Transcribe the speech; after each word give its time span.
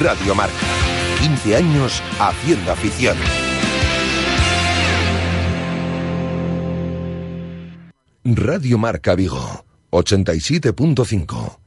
Radio 0.00 0.32
Marca. 0.32 0.54
15 1.20 1.56
años 1.56 2.00
haciendo 2.20 2.70
afición. 2.70 3.16
Radio 8.24 8.78
Marca 8.78 9.16
Vigo. 9.16 9.64
87.5. 9.90 11.58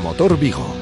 Motor 0.00 0.38
Vigo. 0.38 0.74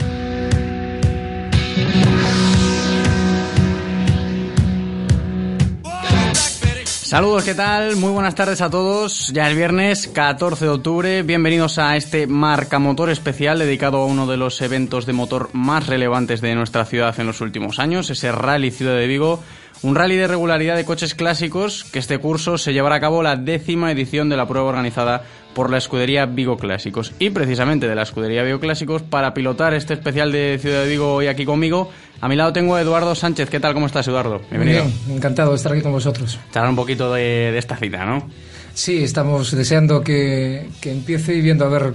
Saludos, 7.12 7.45
¿qué 7.45 7.55
tal? 7.55 7.97
Muy 7.97 8.11
buenas 8.11 8.35
tardes 8.35 8.62
a 8.62 8.71
todos. 8.71 9.29
Ya 9.35 9.51
es 9.51 9.55
viernes 9.55 10.09
14 10.09 10.65
de 10.65 10.71
octubre. 10.71 11.23
Bienvenidos 11.23 11.79
a 11.79 11.95
este 11.95 12.27
Marca 12.27 12.79
Motor 12.79 13.11
especial 13.11 13.59
dedicado 13.59 13.98
a 13.98 14.07
uno 14.07 14.27
de 14.27 14.38
los 14.38 14.62
eventos 14.62 15.05
de 15.05 15.13
motor 15.13 15.51
más 15.52 15.88
relevantes 15.88 16.41
de 16.41 16.55
nuestra 16.55 16.87
ciudad 16.87 17.15
en 17.21 17.27
los 17.27 17.43
últimos 17.43 17.79
años, 17.79 18.09
ese 18.09 18.33
Rally 18.33 18.71
Ciudad 18.71 18.97
de 18.97 19.07
Vigo. 19.07 19.45
Un 19.83 19.97
rally 19.97 20.15
de 20.15 20.29
regularidad 20.29 20.77
de 20.77 20.85
coches 20.85 21.17
clásicos 21.17 21.83
que 21.83 21.99
este 21.99 22.19
curso 22.19 22.57
se 22.57 22.73
llevará 22.73 22.97
a 22.97 23.01
cabo 23.01 23.21
la 23.21 23.35
décima 23.35 23.91
edición 23.91 24.29
de 24.29 24.37
la 24.37 24.47
prueba 24.47 24.69
organizada 24.69 25.24
por 25.55 25.71
la 25.71 25.79
escudería 25.79 26.24
Vigo 26.24 26.57
Clásicos. 26.57 27.13
Y 27.19 27.30
precisamente 27.30 27.89
de 27.89 27.97
la 27.97 28.02
escudería 28.02 28.45
Vigo 28.45 28.61
Clásicos, 28.61 29.02
para 29.02 29.35
pilotar 29.35 29.74
este 29.74 29.95
especial 29.95 30.30
de 30.30 30.59
Ciudad 30.63 30.85
de 30.85 30.89
Vigo 30.89 31.15
hoy 31.15 31.27
aquí 31.27 31.45
conmigo, 31.45 31.91
a 32.21 32.29
mi 32.29 32.37
lado 32.37 32.52
tengo 32.52 32.77
a 32.77 32.80
Eduardo 32.80 33.16
Sánchez. 33.16 33.51
¿Qué 33.51 33.59
tal? 33.59 33.74
¿Cómo 33.74 33.87
estás, 33.87 34.07
Eduardo? 34.07 34.41
Bienvenido. 34.51 34.85
Bien, 34.85 35.16
encantado 35.16 35.51
de 35.51 35.57
estar 35.57 35.73
aquí 35.73 35.83
con 35.83 35.91
vosotros. 35.91 36.39
Charlar 36.52 36.71
un 36.71 36.77
poquito 36.77 37.13
de, 37.13 37.51
de, 37.51 37.59
esta 37.59 37.77
cita, 37.77 38.05
¿no? 38.05 38.30
Sí, 38.74 39.02
estamos 39.02 39.51
deseando 39.51 40.02
que, 40.02 40.69
que 40.80 40.93
empiece 40.93 41.35
y 41.35 41.41
viendo 41.41 41.65
a 41.65 41.69
ver 41.69 41.95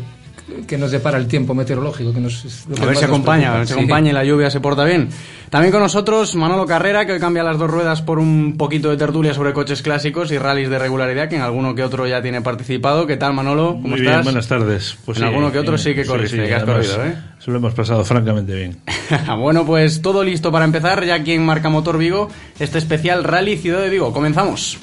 que 0.68 0.78
nos 0.78 0.92
depara 0.92 1.18
el 1.18 1.28
tiempo 1.28 1.54
meteorológico. 1.54 2.14
Que 2.14 2.20
nos, 2.20 2.66
a 2.80 2.86
ver 2.86 2.96
si 2.96 3.06
acompaña, 3.06 3.54
a 3.54 3.58
ver 3.60 3.68
si 3.68 3.74
acompaña 3.74 4.12
y 4.12 4.14
la 4.14 4.24
lluvia 4.24 4.50
se 4.50 4.60
porta 4.60 4.84
bien. 4.86 5.10
También 5.50 5.72
con 5.72 5.82
nosotros 5.82 6.36
Manolo 6.36 6.66
Carrera, 6.66 7.06
que 7.06 7.14
hoy 7.14 7.20
cambia 7.20 7.44
las 7.44 7.58
dos 7.58 7.70
ruedas 7.70 8.02
por 8.02 8.20
un 8.20 8.58
poquito 8.58 8.90
de 8.90 8.98
tertulia 8.98 9.34
sobre 9.34 9.54
coches 9.54 9.82
clásicos 9.82 10.32
y 10.32 10.38
rallies 10.38 10.70
de 10.70 10.80
regularidad, 10.80 11.30
que 11.30 11.36
en 11.38 11.42
alguno 11.42 11.76
que 11.76 11.84
otro 11.84 12.08
ya 12.08 12.22
tiene 12.22 12.42
participado. 12.42 13.08
¿Qué 13.08 13.18
tal, 13.18 13.34
Manolo? 13.34 13.74
¿Cómo 13.74 13.90
Muy 13.90 14.00
estás? 14.00 14.14
bien, 14.14 14.24
buenas 14.24 14.48
tardes. 14.48 14.98
Pues 15.06 15.18
en 15.18 15.24
sí, 15.24 15.28
alguno 15.30 15.52
que 15.52 15.60
otro 15.60 15.78
sí 15.78 15.94
que 15.96 16.06
corriste, 16.06 16.38
sí, 16.38 16.44
sí, 16.44 16.48
que 16.50 16.56
has 16.56 16.64
corrido, 16.64 17.06
¿eh? 17.06 17.18
Se 17.40 17.52
lo 17.52 17.58
hemos 17.58 17.74
pasado 17.74 18.04
francamente 18.04 18.54
bien. 18.56 18.78
bueno, 19.40 19.66
pues 19.66 20.02
todo 20.02 20.24
listo 20.24 20.52
para 20.52 20.66
empezar, 20.66 21.04
ya 21.06 21.16
aquí 21.16 21.34
en 21.34 21.46
Marca 21.46 21.70
Motor 21.70 21.98
Vigo, 21.98 22.30
este 22.60 22.78
especial 22.78 23.24
Rally 23.24 23.58
Ciudad 23.58 23.82
de 23.82 23.90
Vigo. 23.90 24.12
Comenzamos. 24.12 24.78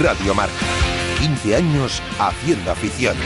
Radio 0.00 0.34
Marca. 0.34 0.52
15 1.20 1.56
años 1.56 2.02
haciendo 2.18 2.70
afición. 2.70 3.16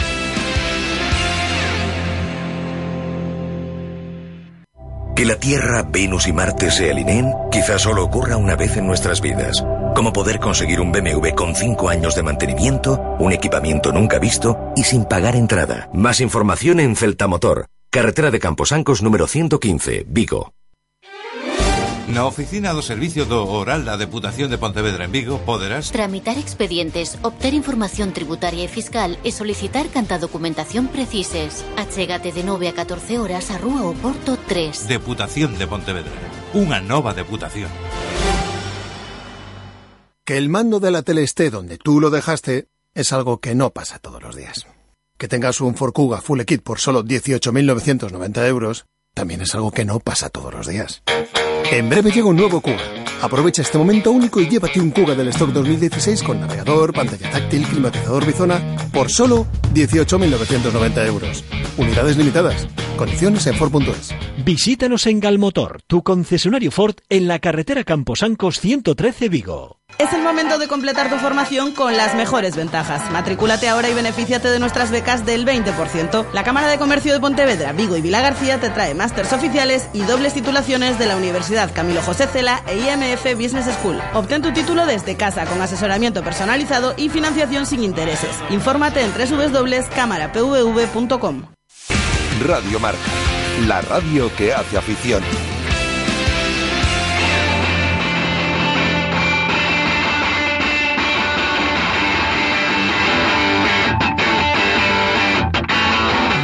Que 5.17 5.25
la 5.25 5.37
Tierra, 5.37 5.83
Venus 5.83 6.29
y 6.29 6.35
Marte 6.35 6.71
se 6.71 6.91
alineen 6.91 7.33
quizás 7.51 7.81
solo 7.81 8.05
ocurra 8.05 8.37
una 8.37 8.55
vez 8.55 8.77
en 8.77 8.87
nuestras 8.87 9.23
vidas. 9.23 9.65
Como 9.95 10.13
poder 10.13 10.39
conseguir 10.39 10.79
un 10.79 10.93
BMW 10.93 11.31
con 11.35 11.55
5 11.55 11.89
años 11.89 12.15
de 12.15 12.23
mantenimiento, 12.23 13.01
un 13.19 13.33
equipamiento 13.33 13.93
nunca 13.93 14.19
visto 14.19 14.75
y 14.77 14.85
sin 14.85 15.07
pagar 15.07 15.35
entrada. 15.35 15.89
Más 15.95 16.21
información 16.21 16.81
en 16.81 16.97
Celtamotor, 16.97 17.65
carretera 17.89 18.31
de 18.31 18.41
Camposancos 18.41 19.03
número 19.03 19.27
115, 19.27 20.05
Vigo. 20.07 20.56
Na 22.07 22.25
oficina 22.25 22.71
do 22.71 22.87
Servicio 22.87 23.27
do 23.27 23.43
Oral 23.51 23.83
da 23.83 23.99
Deputación 23.99 24.47
de 24.47 24.63
Pontevedra 24.63 25.03
en 25.03 25.11
Vigo 25.11 25.43
poderás 25.43 25.91
Tramitar 25.91 26.39
expedientes, 26.39 27.19
obter 27.27 27.51
información 27.51 28.15
tributaria 28.15 28.63
e 28.63 28.71
fiscal 28.71 29.19
e 29.27 29.35
solicitar 29.35 29.91
canta 29.91 30.23
documentación 30.23 30.87
precises. 30.87 31.67
Achégate 31.75 32.31
de 32.31 32.47
9 32.47 32.71
a 32.71 32.79
14 32.79 33.19
horas 33.19 33.51
a 33.51 33.59
Rúa 33.59 33.91
Oporto 33.91 34.39
3. 34.39 34.87
Deputación 34.87 35.59
de 35.59 35.67
Pontevedra. 35.67 36.15
Unha 36.55 36.79
nova 36.79 37.11
deputación. 37.11 37.75
Que 40.23 40.39
el 40.39 40.47
mando 40.47 40.79
de 40.79 40.95
la 40.95 41.03
tele 41.03 41.27
esté 41.27 41.51
donde 41.51 41.75
tú 41.75 41.99
lo 41.99 42.15
dejaste 42.15 42.71
es 42.95 43.11
algo 43.11 43.43
que 43.43 43.59
no 43.59 43.75
pasa 43.75 43.99
todos 43.99 44.23
los 44.23 44.39
días. 44.39 44.71
Que 45.19 45.27
tengas 45.27 45.59
un 45.59 45.75
Ford 45.75 45.91
Kuga 45.91 46.23
Full 46.23 46.47
Kit 46.47 46.63
por 46.63 46.79
solo 46.79 47.03
18.990 47.03 48.47
euros 48.47 48.87
también 49.17 49.41
es 49.41 49.55
algo 49.55 49.71
que 49.71 49.87
no 49.87 49.99
pasa 49.99 50.29
todos 50.29 50.53
los 50.53 50.67
días. 50.67 51.03
En 51.73 51.89
breve 51.89 52.11
llega 52.11 52.29
un 52.29 52.37
nuevo 52.37 52.61
Kuga. 52.61 52.79
Aprovecha 53.23 53.63
este 53.63 53.77
momento 53.77 54.13
único 54.13 54.41
y 54.41 54.49
llévate 54.49 54.81
un 54.81 54.91
Kuga 54.91 55.15
del 55.15 55.29
stock 55.29 55.51
2016 55.51 56.23
con 56.23 56.41
navegador, 56.41 56.93
pantalla 56.93 57.31
táctil, 57.31 57.67
climatizador 57.67 58.25
bizona 58.25 58.77
por 58.93 59.11
solo 59.11 59.47
18.990 59.75 61.07
euros. 61.07 61.45
Unidades 61.77 62.17
limitadas. 62.17 62.69
Condiciones 62.97 63.47
en 63.47 63.55
Ford.es. 63.55 64.15
Visítanos 64.45 65.07
en 65.07 65.21
Galmotor, 65.21 65.83
tu 65.87 66.03
concesionario 66.03 66.71
Ford 66.71 66.97
en 67.09 67.29
la 67.29 67.39
carretera 67.39 67.85
Camposancos 67.85 68.61
113 68.61 69.29
Vigo. 69.29 69.81
Es 69.99 70.13
el 70.13 70.23
momento 70.23 70.59
de 70.59 70.69
completar 70.69 71.09
tu 71.09 71.17
formación 71.17 71.73
con 71.73 71.97
las 71.97 72.15
mejores 72.15 72.55
ventajas. 72.55 73.11
Matrículate 73.13 73.67
ahora 73.69 73.89
y 73.89 73.95
benefíciate 73.95 74.49
de 74.49 74.59
nuestras 74.59 74.91
becas 74.91 75.25
del 75.25 75.47
20%. 75.47 76.27
La 76.35 76.45
Cámara 76.45 76.69
de 76.69 76.77
Comercio 76.77 77.15
de 77.15 77.21
Pontevedra, 77.21 77.73
Vigo 77.73 77.97
y 77.97 78.03
Vila 78.03 78.21
García 78.21 78.61
te 78.61 78.69
trae 78.69 78.95
másters 78.95 79.33
oficiales 79.33 79.89
y 79.95 80.03
dobles 80.03 80.35
titulaciones 80.35 80.99
de 80.99 81.07
la 81.07 81.17
Universidad 81.17 81.73
Camilo 81.73 82.03
José 82.03 82.27
Cela 82.27 82.63
e 82.67 82.77
IMF 82.77 83.25
Business 83.41 83.75
School. 83.81 83.99
Obtén 84.13 84.43
tu 84.43 84.53
título 84.53 84.85
desde 84.85 85.17
casa 85.17 85.47
con 85.47 85.63
asesoramiento 85.63 86.23
personalizado 86.23 86.93
y 86.99 87.09
financiación 87.09 87.65
sin 87.65 87.83
intereses. 87.83 88.37
Infórmate 88.51 89.01
en 89.03 89.13
www.cámarapvv.com. 89.13 91.56
Radio 92.41 92.79
Marca. 92.79 92.99
La 93.67 93.81
radio 93.81 94.31
que 94.37 94.53
hace 94.53 94.77
afición. 94.77 95.23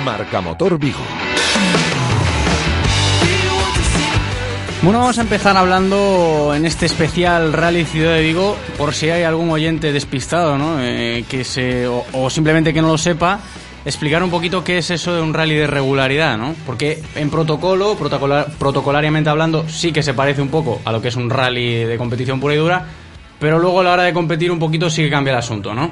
Marca 0.04 0.41
Motor 0.41 0.78
Vigo. 0.78 0.98
Bueno, 4.82 4.98
vamos 4.98 5.19
a 5.19 5.20
empezar 5.22 5.56
hablando 5.56 6.54
en 6.56 6.66
este 6.66 6.86
especial 6.86 7.52
Rally 7.52 7.84
Ciudad 7.84 8.14
de 8.14 8.22
Vigo, 8.22 8.56
por 8.76 8.94
si 8.94 9.10
hay 9.10 9.22
algún 9.22 9.50
oyente 9.50 9.92
despistado, 9.92 10.58
¿no? 10.58 10.82
Eh, 10.82 11.25
que 11.28 11.44
se, 11.44 11.86
o, 11.86 12.04
o, 12.12 12.31
simplemente 12.31 12.75
que 12.75 12.82
no 12.82 12.88
lo 12.88 12.98
sepa, 12.98 13.38
explicar 13.84 14.22
un 14.22 14.31
poquito 14.31 14.62
qué 14.62 14.78
es 14.78 14.91
eso 14.91 15.15
de 15.15 15.22
un 15.22 15.34
rally 15.34 15.54
de 15.54 15.66
regularidad, 15.66 16.38
¿no? 16.38 16.54
Porque 16.66 17.03
en 17.16 17.31
protocolo, 17.31 17.97
protocolar, 17.97 18.53
protocolariamente 18.59 19.31
hablando, 19.31 19.69
sí 19.69 19.93
que 19.93 20.03
se 20.03 20.15
parece 20.15 20.43
un 20.43 20.48
poco 20.48 20.81
a 20.84 20.93
lo 20.93 21.03
que 21.03 21.09
es 21.09 21.16
un 21.16 21.31
rally 21.31 21.84
de 21.84 21.97
competición 21.97 22.41
pura 22.41 22.54
y 22.54 22.59
dura, 22.59 22.87
pero 23.38 23.59
luego 23.59 23.81
a 23.81 23.84
la 23.84 23.93
hora 23.93 24.03
de 24.04 24.12
competir 24.12 24.50
un 24.50 24.59
poquito 24.59 24.88
sí 24.88 25.03
que 25.03 25.10
cambia 25.10 25.32
el 25.32 25.38
asunto, 25.38 25.75
¿no? 25.75 25.91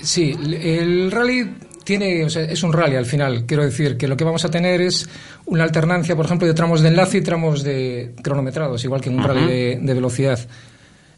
Sí, 0.00 0.36
el 0.62 1.10
rally 1.10 1.54
tiene, 1.84 2.24
o 2.24 2.30
sea, 2.30 2.42
es 2.42 2.62
un 2.62 2.72
rally 2.72 2.96
al 2.96 3.06
final. 3.06 3.46
Quiero 3.46 3.64
decir 3.64 3.96
que 3.96 4.06
lo 4.06 4.16
que 4.16 4.24
vamos 4.24 4.44
a 4.44 4.50
tener 4.50 4.80
es 4.82 5.08
una 5.46 5.64
alternancia, 5.64 6.14
por 6.14 6.26
ejemplo, 6.26 6.46
de 6.46 6.52
tramos 6.54 6.82
de 6.82 6.88
enlace 6.88 7.18
y 7.18 7.20
tramos 7.22 7.64
de 7.64 8.14
cronometrados, 8.22 8.84
igual 8.84 9.00
que 9.00 9.08
en 9.08 9.16
un 9.16 9.22
uh 9.22 9.24
-huh. 9.24 9.28
rally 9.28 9.46
de, 9.46 9.78
de 9.80 9.94
velocidad. 9.94 10.38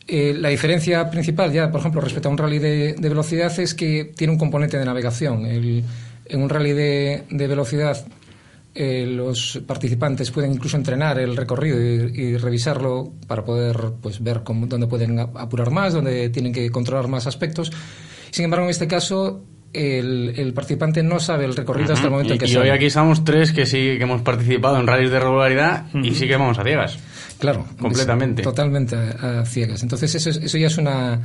Eh, 0.06 0.34
la 0.36 0.48
diferencia 0.48 1.08
principal, 1.08 1.52
ya, 1.52 1.70
por 1.70 1.80
ejemplo, 1.80 2.00
respecto 2.00 2.28
a 2.28 2.32
un 2.32 2.38
rally 2.38 2.58
de, 2.58 2.94
de 2.94 3.08
velocidad, 3.08 3.56
es 3.60 3.74
que 3.74 4.12
tiene 4.16 4.32
un 4.32 4.38
componente 4.38 4.76
de 4.78 4.84
navegación. 4.84 5.46
El, 5.46 5.84
en 6.26 6.42
un 6.42 6.48
rally 6.48 6.72
de, 6.72 7.24
de 7.30 7.46
velocidad, 7.46 8.04
eh, 8.74 9.04
los 9.06 9.60
participantes 9.66 10.30
pueden 10.30 10.52
incluso 10.52 10.76
entrenar 10.76 11.18
el 11.18 11.36
recorrido 11.36 11.80
y, 11.80 12.20
y 12.20 12.36
revisarlo 12.36 13.12
para 13.26 13.44
poder 13.44 13.76
pues, 14.00 14.22
ver 14.22 14.42
cómo, 14.44 14.66
dónde 14.66 14.86
pueden 14.86 15.18
apurar 15.18 15.70
más, 15.70 15.92
dónde 15.92 16.28
tienen 16.30 16.52
que 16.52 16.70
controlar 16.70 17.08
más 17.08 17.26
aspectos. 17.26 17.72
Sin 18.30 18.44
embargo, 18.44 18.66
en 18.66 18.70
este 18.70 18.86
caso, 18.86 19.44
el, 19.72 20.34
el, 20.36 20.52
participante 20.52 21.02
no 21.02 21.18
sabe 21.20 21.44
el 21.44 21.54
recorrido 21.56 21.88
uh 21.88 21.90
-huh. 21.90 21.94
hasta 21.94 22.06
el 22.06 22.10
momento 22.12 22.32
y, 22.32 22.36
en 22.36 22.38
que 22.38 22.46
y 22.46 22.48
sale. 22.48 22.64
hoy 22.64 22.70
aquí 22.70 22.86
estamos 22.86 23.24
tres 23.24 23.52
que 23.52 23.66
sí 23.66 23.96
que 23.98 24.02
hemos 24.02 24.22
participado 24.22 24.78
en 24.78 24.86
rallies 24.86 25.10
de 25.10 25.20
regularidad 25.20 25.86
uh 25.92 25.98
-huh. 25.98 26.06
y 26.06 26.14
sí 26.14 26.26
que 26.26 26.36
vamos 26.36 26.58
a 26.58 26.64
ciegas. 26.64 26.98
Claro. 27.40 27.64
Completamente. 27.80 28.42
totalmente 28.42 28.94
a, 28.94 29.40
a, 29.40 29.46
ciegas. 29.46 29.82
Entonces 29.82 30.14
eso, 30.14 30.30
eso 30.30 30.58
ya 30.58 30.66
es 30.66 30.78
una, 30.78 31.18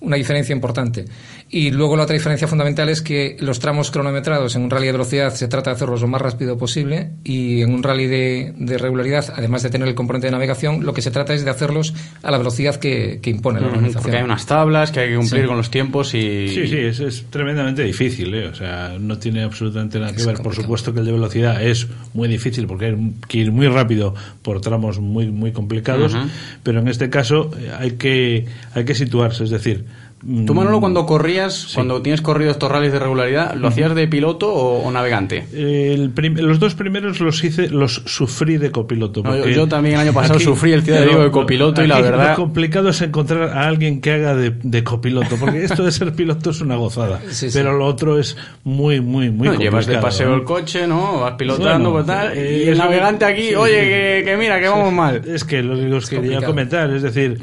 una 0.00 0.16
diferencia 0.16 0.52
importante. 0.52 1.04
Y 1.50 1.70
luego 1.70 1.96
la 1.96 2.04
otra 2.04 2.14
diferencia 2.14 2.46
fundamental 2.46 2.88
es 2.88 3.02
que 3.02 3.36
los 3.40 3.58
tramos 3.58 3.90
cronometrados 3.90 4.54
en 4.54 4.62
un 4.62 4.70
rally 4.70 4.86
de 4.86 4.92
velocidad 4.92 5.34
se 5.34 5.48
trata 5.48 5.70
de 5.70 5.76
hacerlos 5.76 6.02
lo 6.02 6.08
más 6.08 6.20
rápido 6.20 6.56
posible 6.56 7.10
y 7.24 7.62
en 7.62 7.72
un 7.72 7.82
rally 7.82 8.06
de, 8.06 8.78
regularidad, 8.78 9.32
además 9.34 9.62
de 9.62 9.70
tener 9.70 9.88
el 9.88 9.94
componente 9.94 10.28
de 10.28 10.32
navegación, 10.32 10.84
lo 10.84 10.92
que 10.92 11.02
se 11.02 11.10
trata 11.10 11.34
es 11.34 11.44
de 11.44 11.50
hacerlos 11.50 11.94
a 12.22 12.30
la 12.30 12.38
velocidad 12.38 12.76
que, 12.76 13.20
impone 13.28 13.60
la 13.60 13.66
organización. 13.66 14.02
Porque 14.02 14.16
hay 14.16 14.24
unas 14.24 14.46
tablas 14.46 14.90
que 14.90 15.00
hay 15.00 15.10
que 15.10 15.16
cumplir 15.16 15.46
con 15.46 15.56
los 15.58 15.70
tiempos 15.70 16.14
y... 16.14 16.48
Sí, 16.48 16.66
sí, 16.66 16.78
es, 16.78 17.26
tremendamente 17.30 17.82
difícil, 17.82 18.34
¿eh? 18.34 18.46
o 18.46 18.54
sea, 18.54 18.96
no 18.98 19.18
tiene 19.18 19.42
absolutamente 19.42 19.98
nada 19.98 20.14
que 20.14 20.24
ver. 20.24 20.38
Por 20.38 20.54
supuesto 20.54 20.94
que 20.94 21.00
el 21.00 21.06
de 21.06 21.12
velocidad 21.12 21.62
es 21.62 21.88
muy 22.14 22.28
difícil 22.28 22.66
porque 22.66 22.86
hay 22.86 23.12
que 23.26 23.38
ir 23.38 23.52
muy 23.52 23.68
rápido 23.68 24.14
por 24.42 24.60
tramos 24.60 24.98
muy, 24.98 25.30
muy 25.30 25.52
complicados, 25.52 26.16
pero 26.62 26.80
en 26.80 26.88
este 26.88 27.10
caso 27.10 27.50
eh, 27.58 27.70
hay 27.76 27.92
que, 27.92 28.46
hay 28.74 28.84
que 28.84 28.94
situarse, 28.94 29.44
es 29.44 29.50
decir, 29.50 29.84
¿Tú, 30.20 30.52
Manolo, 30.52 30.80
cuando 30.80 31.06
corrías, 31.06 31.70
cuando 31.74 32.02
tienes 32.02 32.22
corrido 32.22 32.50
estos 32.50 32.70
rallies 32.70 32.92
de 32.92 32.98
regularidad, 32.98 33.54
lo 33.54 33.68
hacías 33.68 33.94
de 33.94 34.08
piloto 34.08 34.52
o, 34.52 34.90
navegante? 34.90 35.46
los 35.52 36.58
dos 36.58 36.74
primeros 36.74 37.20
los 37.20 37.42
hice, 37.44 37.68
los 37.68 38.02
sufrí 38.06 38.56
de 38.56 38.72
copiloto. 38.72 39.22
yo, 39.46 39.68
también 39.68 39.94
el 39.94 40.00
año 40.00 40.12
pasado 40.12 40.40
sufrí 40.40 40.72
el 40.72 40.82
Ciudad 40.82 41.00
de 41.00 41.16
de 41.18 41.30
copiloto 41.30 41.84
y 41.84 41.86
la 41.86 42.00
verdad. 42.00 42.30
Lo 42.30 42.36
complicado 42.36 42.88
es 42.88 43.00
encontrar 43.00 43.50
a 43.50 43.68
alguien 43.68 44.00
que 44.00 44.12
haga 44.12 44.34
de, 44.34 44.84
copiloto, 44.84 45.36
porque 45.36 45.64
esto 45.64 45.84
de 45.84 45.92
ser 45.92 46.12
piloto 46.12 46.50
es 46.50 46.60
una 46.60 46.76
gozada. 46.76 47.20
pero 47.52 47.76
lo 47.76 47.86
otro 47.86 48.18
es 48.18 48.36
muy, 48.64 49.00
muy, 49.00 49.30
muy 49.30 49.48
complicado. 49.48 49.58
Llevas 49.58 49.86
de 49.86 49.98
paseo 49.98 50.34
el 50.34 50.44
coche, 50.44 50.86
¿no? 50.86 51.20
Vas 51.20 51.34
pilotando, 51.34 51.92
pues 51.92 52.06
tal. 52.06 52.36
y 52.36 52.68
el 52.68 52.78
navegante 52.78 53.24
aquí, 53.24 53.54
oye, 53.54 54.22
que, 54.24 54.36
mira, 54.36 54.58
que 54.58 54.68
vamos 54.68 54.92
mal. 54.92 55.22
Es 55.26 55.44
que 55.44 55.62
lo 55.62 55.76
que 55.76 55.92
os 55.92 56.08
quería 56.08 56.42
comentar, 56.42 56.90
es 56.90 57.02
decir 57.02 57.38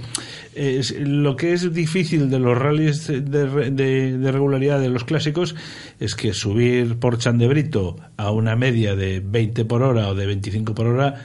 lo 1.00 1.36
que 1.36 1.54
es 1.54 1.74
difícil 1.74 2.30
de 2.30 2.40
los 2.40 2.57
rallies 2.57 3.07
de, 3.07 4.31
regularidad 4.31 4.80
de 4.80 4.90
los 4.90 5.04
clásicos 5.04 5.56
es 6.00 6.16
que 6.16 6.34
subir 6.34 6.98
por 6.98 7.18
Chandebrito 7.18 7.98
a 8.18 8.31
una 8.31 8.56
media 8.56 8.96
de 8.96 9.19
20 9.19 9.66
por 9.66 9.84
hora 9.84 10.07
o 10.10 10.16
de 10.16 10.25
25 10.25 10.74
por 10.74 10.88
hora 10.88 11.22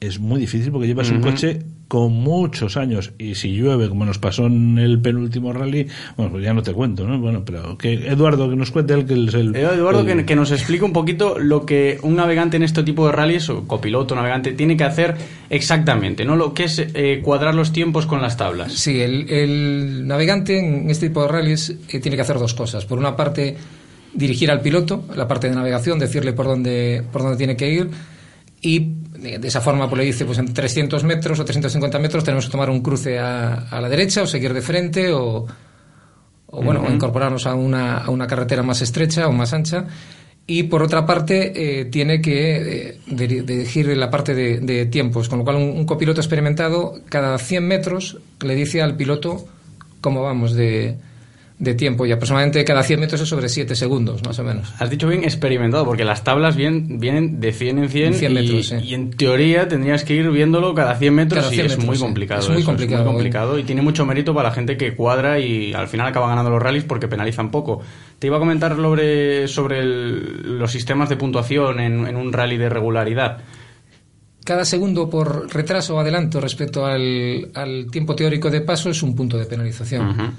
es 0.00 0.18
muy 0.18 0.40
difícil 0.40 0.72
porque 0.72 0.86
llevas 0.86 1.10
un 1.10 1.20
coche 1.20 1.60
con 1.92 2.10
muchos 2.10 2.78
años 2.78 3.12
y 3.18 3.34
si 3.34 3.54
llueve 3.54 3.90
como 3.90 4.06
nos 4.06 4.16
pasó 4.16 4.46
en 4.46 4.78
el 4.78 4.98
penúltimo 4.98 5.52
rally 5.52 5.88
bueno 6.16 6.32
pues 6.32 6.42
ya 6.42 6.54
no 6.54 6.62
te 6.62 6.72
cuento 6.72 7.06
no 7.06 7.18
bueno 7.18 7.44
pero 7.44 7.76
que 7.76 7.92
Eduardo 7.92 8.48
que 8.48 8.56
nos 8.56 8.70
cuente 8.70 8.94
él 8.94 9.04
que 9.04 9.12
es 9.12 9.34
el 9.34 9.54
Eduardo 9.54 10.02
Que, 10.24 10.34
nos 10.34 10.52
explique 10.52 10.86
un 10.86 10.94
poquito 10.94 11.38
lo 11.38 11.66
que 11.66 11.98
un 12.00 12.16
navegante 12.16 12.56
en 12.56 12.62
este 12.62 12.82
tipo 12.82 13.04
de 13.04 13.12
rallies 13.12 13.50
o 13.50 13.68
copiloto 13.68 14.14
navegante 14.14 14.52
tiene 14.52 14.74
que 14.74 14.84
hacer 14.84 15.18
exactamente 15.50 16.24
no 16.24 16.34
lo 16.34 16.54
que 16.54 16.64
es 16.64 16.78
eh, 16.78 17.20
cuadrar 17.22 17.54
los 17.54 17.74
tiempos 17.74 18.06
con 18.06 18.22
las 18.22 18.38
tablas. 18.38 18.72
Sí 18.72 19.02
el, 19.02 20.06
navegante 20.06 20.58
en 20.58 20.88
este 20.88 21.08
tipo 21.08 21.20
de 21.20 21.28
rallies 21.28 21.76
eh, 21.90 22.00
tiene 22.00 22.16
que 22.16 22.22
hacer 22.22 22.38
dos 22.38 22.54
cosas. 22.54 22.86
Por 22.86 22.98
una 22.98 23.16
parte 23.16 23.58
dirigir 24.14 24.50
al 24.50 24.62
piloto 24.62 25.04
la 25.14 25.28
parte 25.28 25.50
de 25.50 25.56
navegación 25.56 25.98
decirle 25.98 26.32
por 26.32 26.46
dónde 26.46 27.02
por 27.12 27.20
dónde 27.20 27.36
tiene 27.36 27.54
que 27.54 27.70
ir 27.70 27.90
y 28.62 28.92
de 29.22 29.48
esa 29.48 29.60
forma 29.60 29.88
pues 29.88 29.98
le 30.00 30.04
dice 30.04 30.24
pues 30.24 30.38
en 30.38 30.52
300 30.52 31.04
metros 31.04 31.38
o 31.38 31.44
350 31.44 31.98
metros 31.98 32.24
tenemos 32.24 32.46
que 32.46 32.50
tomar 32.50 32.70
un 32.70 32.82
cruce 32.82 33.18
a, 33.18 33.68
la 33.70 33.88
derecha 33.88 34.22
o 34.22 34.26
seguir 34.26 34.52
de 34.52 34.60
frente 34.60 35.12
o, 35.12 35.46
bueno 36.48 36.84
incorporarnos 36.90 37.46
a 37.46 37.54
una, 37.54 37.98
a 37.98 38.10
una 38.10 38.26
carretera 38.26 38.62
más 38.62 38.82
estrecha 38.82 39.28
o 39.28 39.32
más 39.32 39.52
ancha. 39.52 39.86
Y 40.44 40.64
por 40.64 40.82
otra 40.82 41.06
parte 41.06 41.52
eh, 41.54 41.84
tiene 41.84 42.20
que 42.20 42.88
eh, 42.88 42.98
dirigir 43.06 43.96
la 43.96 44.10
parte 44.10 44.34
de, 44.34 44.86
tiempos 44.86 45.28
con 45.28 45.38
lo 45.38 45.44
cual 45.44 45.56
un, 45.56 45.86
copiloto 45.86 46.20
experimentado 46.20 46.94
cada 47.08 47.38
100 47.38 47.66
metros 47.66 48.18
le 48.40 48.56
dice 48.56 48.82
al 48.82 48.96
piloto 48.96 49.46
cómo 50.00 50.22
vamos 50.22 50.54
de 50.54 50.96
de 51.62 51.74
tiempo 51.74 52.04
y 52.04 52.10
aproximadamente 52.10 52.64
cada 52.64 52.82
100 52.82 52.98
metros 52.98 53.20
es 53.20 53.28
sobre 53.28 53.48
7 53.48 53.76
segundos, 53.76 54.20
más 54.24 54.36
o 54.40 54.42
menos. 54.42 54.74
Has 54.80 54.90
dicho 54.90 55.06
bien 55.06 55.22
experimentado, 55.22 55.84
porque 55.84 56.04
las 56.04 56.24
tablas 56.24 56.56
vienen, 56.56 56.98
vienen 56.98 57.40
de 57.40 57.52
100 57.52 57.78
en 57.78 57.88
100, 57.88 58.82
y, 58.82 58.94
en 58.94 59.10
teoría 59.10 59.68
tendrías 59.68 60.02
que 60.02 60.14
ir 60.14 60.28
viéndolo 60.32 60.74
cada 60.74 60.96
100 60.96 61.14
metros 61.14 61.52
y 61.52 61.60
es 61.60 61.78
muy 61.78 61.96
complicado. 61.96 62.40
Es 62.40 62.48
muy 62.48 62.64
complicado. 62.64 63.04
complicado 63.04 63.58
y 63.60 63.62
tiene 63.62 63.80
mucho 63.80 64.04
mérito 64.04 64.34
para 64.34 64.48
la 64.48 64.54
gente 64.54 64.76
que 64.76 64.96
cuadra 64.96 65.38
y 65.38 65.72
al 65.72 65.86
final 65.86 66.08
acaba 66.08 66.26
ganando 66.26 66.50
los 66.50 66.60
rallies 66.60 66.82
porque 66.82 67.06
penalizan 67.06 67.52
poco. 67.52 67.80
Te 68.18 68.26
iba 68.26 68.38
a 68.38 68.40
comentar 68.40 68.74
sobre, 68.74 69.46
sobre 69.46 69.84
los 69.84 70.70
sistemas 70.70 71.08
de 71.10 71.16
puntuación 71.16 71.78
en, 71.78 72.16
un 72.16 72.32
rally 72.32 72.56
de 72.56 72.68
regularidad 72.68 73.38
cada 74.44 74.64
segundo 74.64 75.08
por 75.08 75.54
retraso 75.54 75.94
o 75.94 76.00
adelanto 76.00 76.40
respecto 76.40 76.84
al, 76.84 77.52
al, 77.54 77.86
tiempo 77.92 78.16
teórico 78.16 78.50
de 78.50 78.60
paso 78.60 78.90
es 78.90 79.00
un 79.04 79.14
punto 79.14 79.38
de 79.38 79.46
penalización 79.46 80.34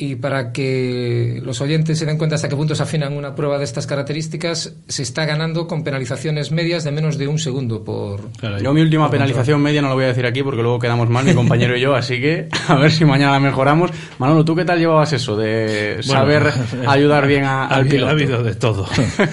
y 0.00 0.16
para 0.16 0.50
que 0.50 1.40
los 1.44 1.60
oyentes 1.60 1.98
se 1.98 2.06
den 2.06 2.16
cuenta 2.16 2.36
hasta 2.36 2.48
qué 2.48 2.56
punto 2.56 2.74
se 2.74 2.82
afinan 2.82 3.12
una 3.12 3.34
prueba 3.34 3.58
de 3.58 3.64
estas 3.64 3.86
características, 3.86 4.74
se 4.88 5.02
está 5.02 5.26
ganando 5.26 5.66
con 5.66 5.84
penalizaciones 5.84 6.52
medias 6.52 6.84
de 6.84 6.90
menos 6.90 7.18
de 7.18 7.28
un 7.28 7.38
segundo 7.38 7.84
por... 7.84 8.30
yo 8.62 8.72
mi 8.72 8.80
última 8.80 9.10
penalización 9.10 9.60
media 9.60 9.82
no 9.82 9.88
lo 9.88 9.94
voy 9.94 10.04
a 10.04 10.08
decir 10.08 10.24
aquí 10.24 10.42
porque 10.42 10.62
luego 10.62 10.78
quedamos 10.78 11.10
mal 11.10 11.26
mi 11.26 11.34
compañero 11.34 11.76
y 11.76 11.82
yo, 11.82 11.94
así 11.94 12.18
que 12.18 12.48
a 12.68 12.76
ver 12.76 12.90
si 12.90 13.04
mañana 13.04 13.38
mejoramos. 13.40 13.90
Manolo, 14.18 14.42
¿tú 14.44 14.56
qué 14.56 14.64
tal 14.64 14.78
llevabas 14.78 15.12
eso 15.12 15.36
de 15.36 15.98
saber 16.02 16.50
ayudar 16.86 17.26
bien 17.26 17.44
al 17.44 17.86
piloto? 17.86 18.08
Ha 18.08 18.12
habido 18.12 18.42
de 18.42 18.54
todo, 18.54 18.86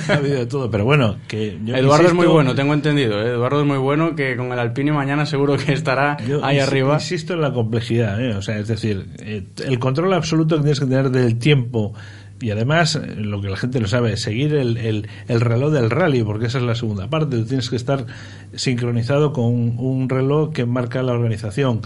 ha 0.10 0.14
habido 0.14 0.40
de 0.40 0.46
todo, 0.48 0.69
pero 0.69 0.84
bueno, 0.84 1.16
que 1.30 1.58
Eduardo 1.68 2.08
es 2.08 2.14
muy 2.14 2.28
bueno, 2.28 2.56
tengo 2.56 2.74
entendido, 2.74 3.22
¿eh? 3.22 3.30
Eduardo 3.30 3.62
es 3.62 3.68
muy 3.68 3.78
bueno, 3.78 4.16
que 4.16 4.36
con 4.36 4.52
el 4.52 4.60
Alpine 4.60 4.92
mañana 4.92 5.25
seguro 5.25 5.56
que 5.56 5.72
estará 5.72 6.18
ahí 6.44 6.60
arriba. 6.60 6.96
Insisto 6.96 7.36
en 7.36 7.42
la 7.42 7.54
complejidad, 7.54 8.22
¿eh? 8.22 8.34
o 8.34 8.42
sea, 8.42 8.58
es 8.58 8.68
decir, 8.68 9.08
eh, 9.19 9.46
el 9.66 9.80
control 9.80 10.14
absoluto 10.14 10.56
tienes 10.62 10.80
que 10.80 10.86
tener 10.86 11.09
del 11.09 11.38
tiempo 11.38 11.94
y 12.39 12.51
además, 12.51 12.95
eh, 12.95 13.15
lo 13.18 13.42
que 13.42 13.50
la 13.50 13.57
gente 13.57 13.80
no 13.80 13.88
sabe, 13.88 14.15
seguir 14.18 14.54
el, 14.54 15.07
el, 15.27 15.42
reloj 15.42 15.71
del 15.71 15.89
rally, 15.89 16.24
porque 16.24 16.45
esa 16.45 16.59
es 16.59 16.63
la 16.63 16.75
segunda 16.75 17.09
parte. 17.09 17.44
tienes 17.44 17.69
que 17.69 17.75
estar 17.75 18.06
sincronizado 18.54 19.33
con 19.33 19.80
un 19.80 20.07
reloj 20.09 20.54
que 20.54 20.65
marca 20.65 21.01
la 21.01 21.13
organización 21.13 21.81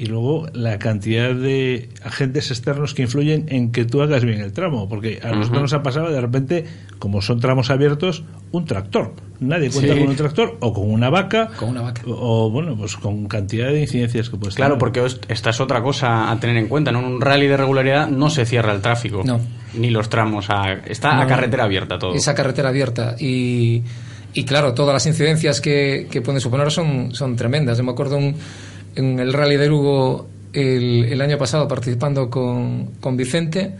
y 0.00 0.06
luego 0.06 0.46
la 0.54 0.78
cantidad 0.78 1.34
de 1.34 1.90
agentes 2.02 2.50
externos 2.50 2.94
que 2.94 3.02
influyen 3.02 3.44
en 3.50 3.70
que 3.70 3.84
tú 3.84 4.00
hagas 4.00 4.24
bien 4.24 4.40
el 4.40 4.54
tramo, 4.54 4.88
porque 4.88 5.20
a 5.22 5.30
nosotros 5.32 5.60
nos 5.60 5.72
ha 5.74 5.82
pasado 5.82 6.10
de 6.10 6.18
repente, 6.18 6.64
como 6.98 7.20
son 7.20 7.38
tramos 7.38 7.68
abiertos, 7.68 8.24
un 8.50 8.64
tractor. 8.64 9.12
Nadie 9.40 9.68
cuenta 9.68 9.92
con 9.98 10.08
un 10.08 10.16
tractor 10.16 10.56
o 10.60 10.72
con 10.72 10.90
una 10.90 11.10
vaca, 11.10 11.50
con 11.54 11.68
una 11.68 11.82
vaca. 11.82 12.00
O, 12.06 12.50
bueno, 12.50 12.74
pues 12.78 12.96
con 12.96 13.28
cantidad 13.28 13.68
de 13.68 13.82
incidencias 13.82 14.30
que 14.30 14.38
puedes 14.38 14.54
Claro, 14.54 14.78
porque 14.78 15.04
esta 15.28 15.50
es 15.50 15.60
otra 15.60 15.82
cosa 15.82 16.30
a 16.30 16.40
tener 16.40 16.56
en 16.56 16.68
cuenta. 16.68 16.92
En 16.92 16.96
un 16.96 17.20
rally 17.20 17.46
de 17.46 17.58
regularidad 17.58 18.08
no 18.08 18.30
se 18.30 18.46
cierra 18.46 18.72
el 18.72 18.80
tráfico, 18.80 19.20
no. 19.22 19.38
ni 19.74 19.90
los 19.90 20.08
tramos. 20.08 20.48
A, 20.48 20.72
está 20.86 21.20
a 21.20 21.26
carretera 21.26 21.64
abierta 21.64 21.98
todo. 21.98 22.14
Esa 22.14 22.34
carretera 22.34 22.70
abierta 22.70 23.16
y, 23.20 23.82
y 24.32 24.44
claro, 24.44 24.72
todas 24.72 24.94
las 24.94 25.04
incidencias 25.04 25.60
que, 25.60 26.08
que 26.10 26.22
pueden 26.22 26.40
suponer 26.40 26.70
son, 26.70 27.14
son 27.14 27.36
tremendas. 27.36 27.76
Yo 27.76 27.84
me 27.84 27.92
acuerdo 27.92 28.16
un 28.16 28.34
en 28.96 29.18
el 29.18 29.32
Rally 29.32 29.56
de 29.56 29.68
Lugo 29.68 30.28
el, 30.52 31.20
año 31.20 31.38
pasado 31.38 31.68
participando 31.68 32.28
con, 32.28 32.86
con, 33.00 33.16
Vicente. 33.16 33.74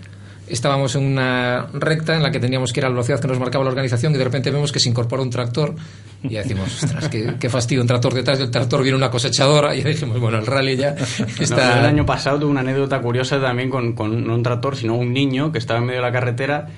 Estábamos 0.48 0.96
en 0.96 1.04
una 1.04 1.68
recta 1.72 2.16
en 2.16 2.22
la 2.22 2.30
que 2.30 2.40
teníamos 2.40 2.72
que 2.72 2.80
ir 2.80 2.84
a 2.84 2.88
la 2.88 2.94
velocidad 2.94 3.20
que 3.20 3.28
nos 3.28 3.38
marcaba 3.38 3.64
la 3.64 3.70
organización 3.70 4.14
y 4.14 4.18
de 4.18 4.24
repente 4.24 4.50
vemos 4.50 4.72
que 4.72 4.80
se 4.80 4.88
incorpora 4.88 5.22
un 5.22 5.30
tractor 5.30 5.76
y 6.22 6.30
ya 6.30 6.42
decimos, 6.42 6.82
ostras, 6.82 7.08
qué, 7.08 7.48
fastidio, 7.48 7.82
un 7.82 7.86
tractor 7.86 8.12
detrás 8.12 8.38
del 8.38 8.50
tractor 8.50 8.82
viene 8.82 8.96
una 8.96 9.10
cosechadora 9.10 9.74
y 9.76 9.82
dijimos, 9.82 10.18
bueno, 10.18 10.38
el 10.38 10.46
rally 10.46 10.76
ya 10.76 10.96
está... 11.40 11.80
el 11.80 11.86
año 11.86 12.04
pasado 12.04 12.40
tuve 12.40 12.50
una 12.50 12.60
anécdota 12.60 13.00
curiosa 13.00 13.40
también 13.40 13.70
con, 13.70 13.94
con 13.94 14.26
no 14.26 14.34
un 14.34 14.42
tractor, 14.42 14.76
sino 14.76 14.96
un 14.96 15.12
niño 15.12 15.52
que 15.52 15.58
estaba 15.58 15.78
en 15.78 15.86
medio 15.86 16.00
de 16.00 16.06
la 16.06 16.12
carretera 16.12 16.68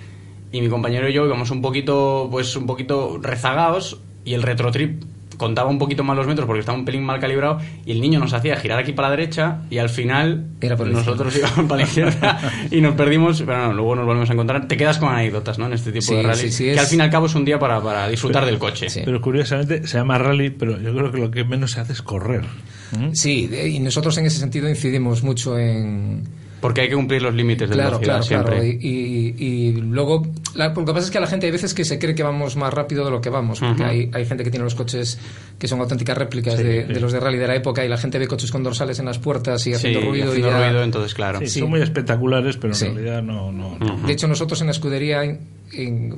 y 0.53 0.61
mi 0.61 0.69
compañero 0.69 1.09
y 1.09 1.15
yo 1.15 1.25
íbamos 1.25 1.51
un 1.51 1.63
poquito, 1.63 2.29
pues 2.31 2.55
un 2.57 2.67
poquito 2.67 3.19
rezagados 3.23 4.01
y 4.25 4.35
el 4.35 4.43
retrotrip 4.43 5.03
contaba 5.43 5.69
un 5.69 5.79
poquito 5.79 6.05
más 6.05 6.17
los 6.17 6.29
metros 6.29 6.47
porque 6.47 6.61
estaba 6.61 6.79
un 6.79 6.85
pelín 6.85 7.03
mal 7.03 7.19
calibrado 7.19 7.59
y 7.85 7.91
el 7.91 8.01
niño 8.01 8.21
nos 8.21 8.33
hacía 8.33 8.55
girar 8.55 8.79
aquí 8.79 8.93
para 8.93 9.09
la 9.09 9.17
derecha 9.17 9.63
y 9.71 9.79
al 9.79 9.89
final 9.89 10.47
nosotros 10.87 11.37
íbamos 11.37 11.69
para 11.69 11.83
la 11.83 11.83
izquierda 11.83 12.39
y 12.71 12.81
nos 12.81 12.95
perdimos, 12.95 13.43
pero 13.45 13.67
no, 13.67 13.73
luego 13.73 13.97
nos 13.97 14.07
volvemos 14.07 14.31
a 14.31 14.35
encontrar. 14.35 14.69
Te 14.69 14.77
quedas 14.77 14.99
con 14.99 15.09
anécdotas, 15.09 15.59
¿no? 15.59 15.67
En 15.67 15.73
este 15.73 15.91
tipo 15.91 16.15
de 16.15 16.23
rally, 16.23 16.49
que 16.57 16.79
al 16.79 16.87
fin 16.87 17.01
y 17.01 17.03
al 17.03 17.11
cabo 17.11 17.27
es 17.27 17.35
un 17.35 17.45
día 17.45 17.59
para, 17.59 17.83
para 17.83 18.07
disfrutar 18.07 18.47
del 18.47 18.59
coche. 18.59 18.87
Pero 19.05 19.21
curiosamente 19.21 19.85
se 19.85 19.99
llama 19.99 20.17
rally, 20.17 20.51
pero 20.51 20.81
yo 20.81 20.95
creo 20.95 21.11
que 21.11 21.19
lo 21.19 21.31
que 21.33 21.43
menos 21.43 21.73
se 21.73 21.81
hace 21.81 21.93
es 21.93 22.03
correr. 22.03 22.45
¿Mm? 22.93 23.15
Sí, 23.15 23.51
y 23.53 23.81
nosotros 23.81 24.17
en 24.19 24.27
ese 24.27 24.39
sentido 24.39 24.69
incidimos 24.69 25.25
mucho 25.25 25.59
en 25.59 26.23
porque 26.63 26.83
hay 26.83 26.89
que 26.89 26.95
cumplir 26.95 27.21
los 27.21 27.35
límites 27.35 27.69
de 27.69 27.75
claro, 27.75 27.99
velocidad 27.99 28.23
siempre. 28.23 28.55
Claro. 28.55 28.65
Y, 28.65 29.35
y, 29.37 29.73
luego, 29.73 30.23
lo 30.55 30.85
que 30.85 30.93
pasa 30.93 31.01
es 31.01 31.11
que 31.11 31.19
a 31.19 31.21
la 31.21 31.27
gente 31.27 31.47
hay 31.47 31.53
veces 31.53 31.75
que 31.75 31.85
se 31.85 31.99
cree 31.99 32.15
que 32.15 32.23
vamos 32.23 32.55
más 32.55 32.73
rápido 32.73 33.05
de 33.05 33.11
lo 33.11 33.21
que 33.21 33.31
vamos, 33.31 33.59
porque 33.59 33.83
hay, 33.83 34.11
hay, 34.15 34.25
gente 34.25 34.45
que 34.45 34.51
tiene 34.51 34.63
los 34.63 34.77
coches 34.77 35.19
que 35.59 35.67
son 35.67 35.81
auténticas 35.81 36.17
réplicas 36.17 36.57
de, 36.57 36.87
los 37.01 37.13
de 37.13 37.19
rally 37.19 37.37
de 37.37 37.49
la 37.49 37.57
época 37.57 37.85
y 37.85 37.89
la 37.89 37.99
gente 37.99 38.17
ve 38.21 38.29
coches 38.29 38.53
con 38.53 38.63
dorsales 38.63 39.01
en 39.01 39.07
las 39.07 39.19
puertas 39.19 39.67
y 39.67 39.75
haciendo 39.75 40.03
ruido. 40.03 40.31
Haciendo 40.31 40.51
y 40.51 40.53
ruido, 40.53 40.85
entonces 40.85 41.15
claro. 41.15 41.45
Son 41.45 41.69
muy 41.69 41.83
espectaculares, 41.83 42.57
pero 42.57 42.73
en 42.75 42.95
realidad 42.95 43.23
no... 43.25 43.51
no, 43.51 43.77
De 44.07 44.13
hecho, 44.13 44.29
nosotros 44.29 44.61
en 44.61 44.69
la 44.69 44.73
escudería, 44.73 45.37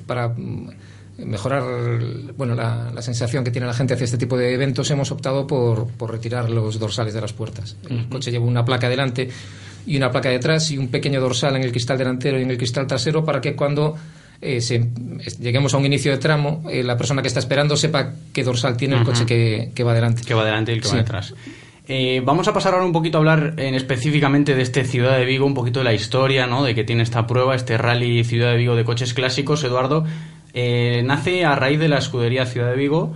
para 0.06 0.34
mejorar 1.16 1.62
bueno 2.36 2.54
la, 2.54 2.90
la, 2.92 3.00
sensación 3.00 3.44
que 3.44 3.50
tiene 3.50 3.66
la 3.66 3.72
gente 3.72 3.94
hacia 3.94 4.04
este 4.04 4.18
tipo 4.18 4.36
de 4.36 4.52
eventos 4.52 4.90
hemos 4.90 5.12
optado 5.12 5.46
por, 5.46 5.86
por 5.86 6.10
retirar 6.10 6.50
los 6.50 6.80
dorsales 6.80 7.14
de 7.14 7.20
las 7.20 7.32
puertas 7.32 7.76
el 7.88 8.08
coche 8.08 8.32
lleva 8.32 8.44
una 8.44 8.64
placa 8.64 8.88
delante 8.88 9.30
y 9.86 9.96
una 9.96 10.10
placa 10.10 10.28
detrás 10.28 10.70
y 10.70 10.78
un 10.78 10.88
pequeño 10.88 11.20
dorsal 11.20 11.56
en 11.56 11.62
el 11.62 11.70
cristal 11.70 11.98
delantero 11.98 12.38
y 12.38 12.42
en 12.42 12.50
el 12.50 12.56
cristal 12.56 12.86
trasero 12.86 13.24
para 13.24 13.40
que 13.40 13.54
cuando 13.54 13.96
eh, 14.40 14.60
lleguemos 15.40 15.72
a 15.72 15.78
un 15.78 15.86
inicio 15.86 16.12
de 16.12 16.18
tramo, 16.18 16.64
eh, 16.70 16.82
la 16.82 16.96
persona 16.96 17.22
que 17.22 17.28
está 17.28 17.40
esperando 17.40 17.76
sepa 17.76 18.12
qué 18.32 18.44
dorsal 18.44 18.76
tiene 18.76 18.96
el 18.96 19.04
coche 19.04 19.24
que, 19.24 19.84
va 19.84 19.92
adelante. 19.92 20.22
Que 20.22 20.34
va 20.34 20.42
adelante 20.42 20.72
y 20.72 20.76
el 20.76 20.82
que 20.82 20.88
va 20.88 20.96
detrás. 20.96 21.34
Eh, 21.86 22.22
vamos 22.24 22.48
a 22.48 22.52
pasar 22.52 22.74
ahora 22.74 22.86
un 22.86 22.92
poquito 22.92 23.18
a 23.18 23.20
hablar 23.20 23.54
en 23.58 23.74
específicamente 23.74 24.54
de 24.54 24.62
este 24.62 24.84
Ciudad 24.84 25.18
de 25.18 25.24
Vigo, 25.24 25.46
un 25.46 25.54
poquito 25.54 25.80
de 25.80 25.84
la 25.84 25.94
historia, 25.94 26.46
¿no? 26.46 26.62
De 26.62 26.74
que 26.74 26.84
tiene 26.84 27.02
esta 27.02 27.26
prueba, 27.26 27.54
este 27.54 27.78
rally 27.78 28.24
Ciudad 28.24 28.52
de 28.52 28.56
Vigo 28.56 28.74
de 28.76 28.84
coches 28.84 29.14
clásicos. 29.14 29.64
Eduardo, 29.64 30.04
nace 30.54 31.44
a 31.44 31.54
raíz 31.54 31.78
de 31.78 31.88
la 31.88 31.98
escudería 31.98 32.46
Ciudad 32.46 32.70
de 32.70 32.76
Vigo, 32.76 33.14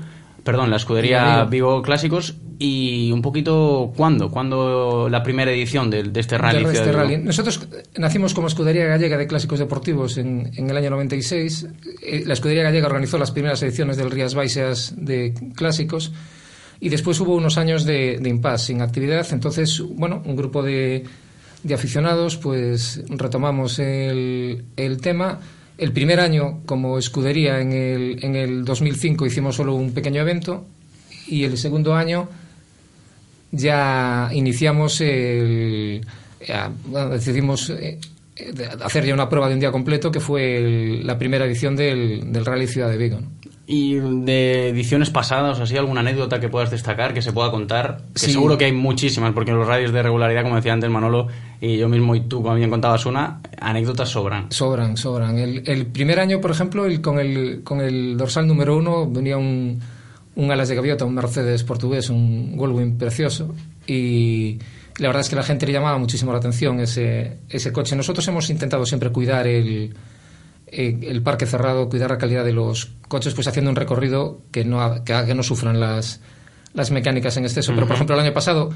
perdón, 0.49 0.71
la 0.71 0.77
escudería 0.77 1.45
Vigo 1.45 1.83
Clásicos 1.83 2.37
y 2.59 3.13
un 3.13 3.21
poquito 3.21 3.93
cuándo, 3.95 4.31
cuándo 4.31 5.07
la 5.11 5.23
primera 5.23 5.53
edición 5.53 5.91
de, 5.91 6.11
este 6.15 6.39
rally. 6.39 6.65
Este 6.65 7.19
Nosotros 7.19 7.69
nacimos 7.99 8.33
como 8.33 8.47
escudería 8.47 8.87
gallega 8.87 9.19
de 9.19 9.27
clásicos 9.27 9.59
deportivos 9.59 10.17
en, 10.17 10.51
el 10.57 10.75
año 10.75 10.89
96. 10.89 11.67
Eh, 12.03 12.23
la 12.25 12.33
escudería 12.33 12.63
gallega 12.63 12.87
organizó 12.87 13.19
las 13.19 13.31
primeras 13.31 13.63
ediciones 13.63 13.99
del 13.99 14.11
Rías 14.11 14.35
Baixas 14.35 14.95
de 14.97 15.35
clásicos 15.55 16.15
y 16.81 16.89
después 16.89 17.21
hubo 17.21 17.35
unos 17.35 17.59
años 17.59 17.85
de, 17.85 18.19
de 18.19 18.31
impasse 18.31 18.69
sin 18.69 18.81
actividad. 18.81 19.27
Entonces, 19.33 19.83
bueno, 19.97 20.23
un 20.25 20.35
grupo 20.35 20.63
de, 20.63 21.05
de 21.63 21.75
aficionados 21.75 22.39
pues 22.39 23.03
retomamos 23.11 23.79
el, 23.81 24.65
el 24.79 24.99
tema. 25.03 25.41
El 25.79 25.93
primer 25.93 26.19
año 26.19 26.61
como 26.67 26.99
escudería 26.99 27.61
en 27.61 27.73
el, 27.73 28.25
en 28.25 28.35
el 28.35 28.65
2005 28.65 29.25
hicimos 29.27 29.55
solo 29.55 29.77
un 29.77 29.93
pequeño 29.93 30.21
evento 30.21 30.67
y 31.29 31.45
el 31.45 31.57
segundo 31.57 31.95
año 31.95 32.29
ya 33.53 34.29
iniciamos 34.33 35.01
el. 35.01 36.05
decidimos 37.13 37.71
eh, 37.71 37.99
hacer 38.83 39.07
ya 39.07 39.15
una 39.15 39.29
prueba 39.29 39.49
de 39.49 39.55
un 39.55 39.61
día 39.61 39.71
completo 39.71 40.11
que 40.11 40.21
fue 40.21 41.01
la 41.05 41.17
primera 41.17 41.45
edición 41.47 41.77
del, 41.77 42.33
del 42.33 42.45
Rally 42.45 42.67
Ciudad 42.67 42.91
de 42.91 42.97
Vigo. 42.97 43.21
¿Y 43.71 43.97
de 43.97 44.71
ediciones 44.71 45.11
pasadas, 45.11 45.61
así 45.61 45.77
alguna 45.77 46.01
anécdota 46.01 46.41
que 46.41 46.49
puedas 46.49 46.71
destacar, 46.71 47.13
que 47.13 47.21
se 47.21 47.35
pueda 47.35 47.51
contar? 47.51 48.01
Que 48.15 48.21
seguro 48.21 48.57
que 48.57 48.65
hay 48.65 48.73
muchísimas, 48.73 49.35
porque 49.35 49.51
en 49.51 49.59
los 49.59 49.69
radios 49.69 49.93
de 49.93 50.03
regularidad, 50.03 50.43
como 50.43 50.57
decía 50.57 50.73
antes 50.73 50.89
Manolo, 50.89 51.27
y 51.61 51.77
yo 51.77 51.87
mismo 51.87 52.15
y 52.15 52.23
tú, 52.23 52.43
como 52.43 52.55
bien 52.55 52.71
contabas 52.71 53.05
una, 53.05 53.41
anécdotas 53.61 54.09
sobran. 54.09 54.51
Sobran, 54.51 54.97
sobran. 54.97 55.37
El, 55.37 55.69
el 55.69 55.85
primer 55.85 56.19
año, 56.19 56.41
por 56.41 56.51
ejemplo, 56.51 56.87
el, 56.87 57.03
con, 57.03 57.19
el, 57.19 57.61
con 57.63 57.83
el 57.83 58.17
dorsal 58.17 58.47
número 58.47 58.75
uno 58.75 59.07
venía 59.07 59.37
un, 59.37 59.79
un 60.37 60.51
alas 60.51 60.71
de 60.71 60.75
gaviota, 60.75 61.05
un 61.05 61.15
Mercedes 61.15 61.63
portugués, 61.63 62.09
un 62.09 62.57
Goldwing 62.57 62.97
precioso 62.97 63.55
y 63.87 64.59
la 64.99 65.09
verdad 65.09 65.21
es 65.21 65.29
que 65.29 65.37
la 65.37 65.43
gente 65.43 65.67
le 65.67 65.75
llamaba 65.75 65.99
muchísimo 65.99 66.33
la 66.33 66.39
atención 66.39 66.81
ese, 66.81 67.39
ese 67.51 67.71
coche. 67.71 67.95
Nosotros 67.97 68.27
hemos 68.29 68.49
intentado 68.49 68.87
siempre 68.87 69.11
cuidar 69.11 69.47
el, 69.47 69.95
eh, 70.71 70.99
el 71.03 71.23
parque 71.23 71.47
cerrado, 71.47 71.89
cuidar 71.89 72.11
la 72.11 72.19
calidad 72.19 72.45
de 72.45 72.53
los 72.53 72.93
coches, 73.09 73.35
pues 73.35 73.47
haciendo 73.47 73.71
un 73.71 73.77
recorrido 73.77 74.43
que 74.51 74.65
no, 74.65 75.05
que, 75.05 75.25
que 75.27 75.35
no 75.35 75.43
sufran 75.43 75.81
las, 75.81 76.21
las 76.75 76.91
mecánicas 76.91 77.37
en 77.37 77.45
exceso. 77.45 77.73
Pero, 77.75 77.87
por 77.87 77.97
ejemplo, 77.97 78.15
el 78.15 78.23
año 78.23 78.33
pasado, 78.33 78.71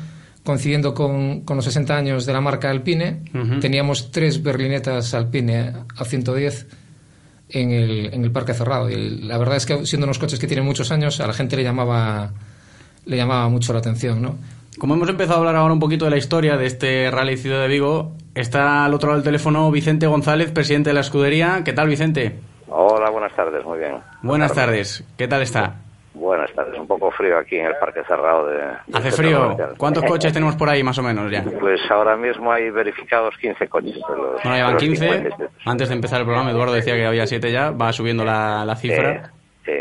coincidiendo 0.44 0.94
con, 0.94 1.42
con 1.42 1.56
los 1.56 1.64
60 1.64 1.96
años 1.96 2.26
de 2.26 2.32
la 2.32 2.40
marca 2.40 2.70
Alpine, 2.70 3.22
teníamos 3.60 4.10
tres 4.10 4.42
berlinetas 4.42 5.14
Alpine 5.14 5.72
a 5.96 6.04
110 6.04 6.66
en 7.50 7.70
el, 7.70 8.14
en 8.14 8.24
el 8.24 8.32
parque 8.32 8.54
cerrado. 8.54 8.90
Y 8.90 9.20
la 9.20 9.38
verdad 9.38 9.56
es 9.56 9.66
que 9.66 9.86
siendo 9.86 10.06
unos 10.06 10.18
coches 10.18 10.38
que 10.38 10.46
tienen 10.46 10.64
muchos 10.64 10.90
años, 10.90 11.20
a 11.20 11.26
la 11.26 11.32
gente 11.32 11.56
le 11.56 11.62
llamaba, 11.62 12.32
le 13.04 13.16
llamaba 13.16 13.48
mucho 13.48 13.72
la 13.72 13.80
atención, 13.80 14.22
¿no? 14.22 14.36
Como 14.78 14.94
hemos 14.94 15.08
empezado 15.08 15.36
a 15.36 15.38
hablar 15.40 15.56
ahora 15.56 15.74
un 15.74 15.80
poquito 15.80 16.06
de 16.06 16.10
la 16.10 16.16
historia 16.16 16.56
de 16.56 16.66
este 16.66 17.10
Rally 17.10 17.36
Ciudad 17.36 17.60
de 17.60 17.68
Vigo, 17.68 18.16
está 18.34 18.84
al 18.84 18.94
otro 18.94 19.08
lado 19.08 19.20
del 19.20 19.24
teléfono 19.24 19.70
Vicente 19.70 20.06
González, 20.06 20.50
presidente 20.52 20.90
de 20.90 20.94
la 20.94 21.00
escudería. 21.00 21.62
¿Qué 21.64 21.72
tal, 21.72 21.88
Vicente? 21.88 22.38
Hola, 22.68 23.10
buenas 23.10 23.34
tardes, 23.34 23.64
muy 23.64 23.78
bien. 23.78 23.96
Buenas, 24.22 24.54
tardes. 24.54 25.04
¿qué 25.18 25.28
tal 25.28 25.42
está? 25.42 25.74
Buenas 26.14 26.52
tardes, 26.52 26.78
un 26.78 26.86
poco 26.86 27.10
frío 27.10 27.38
aquí 27.38 27.56
en 27.56 27.66
el 27.66 27.74
parque 27.76 28.02
cerrado 28.06 28.46
de... 28.46 28.60
¿Hace 28.92 29.10
frío? 29.12 29.56
¿Cuántos 29.76 30.04
coches 30.08 30.32
tenemos 30.32 30.56
por 30.56 30.68
ahí 30.68 30.82
más 30.82 30.98
o 30.98 31.02
menos 31.02 31.30
ya? 31.30 31.42
Pues 31.42 31.80
ahora 31.90 32.16
mismo 32.16 32.52
hay 32.52 32.70
verificados 32.70 33.34
15 33.38 33.68
coches. 33.68 33.98
bueno, 34.08 34.56
llevan 34.56 34.76
15. 34.76 35.30
Antes 35.64 35.88
de 35.88 35.94
empezar 35.94 36.20
el 36.20 36.26
programa, 36.26 36.50
Eduardo 36.50 36.74
decía 36.74 36.94
que 36.94 37.06
había 37.06 37.26
7 37.26 37.50
ya, 37.50 37.70
va 37.70 37.92
subiendo 37.92 38.24
la, 38.24 38.64
la 38.64 38.76
cifra. 38.76 39.30
Sí, 39.64 39.72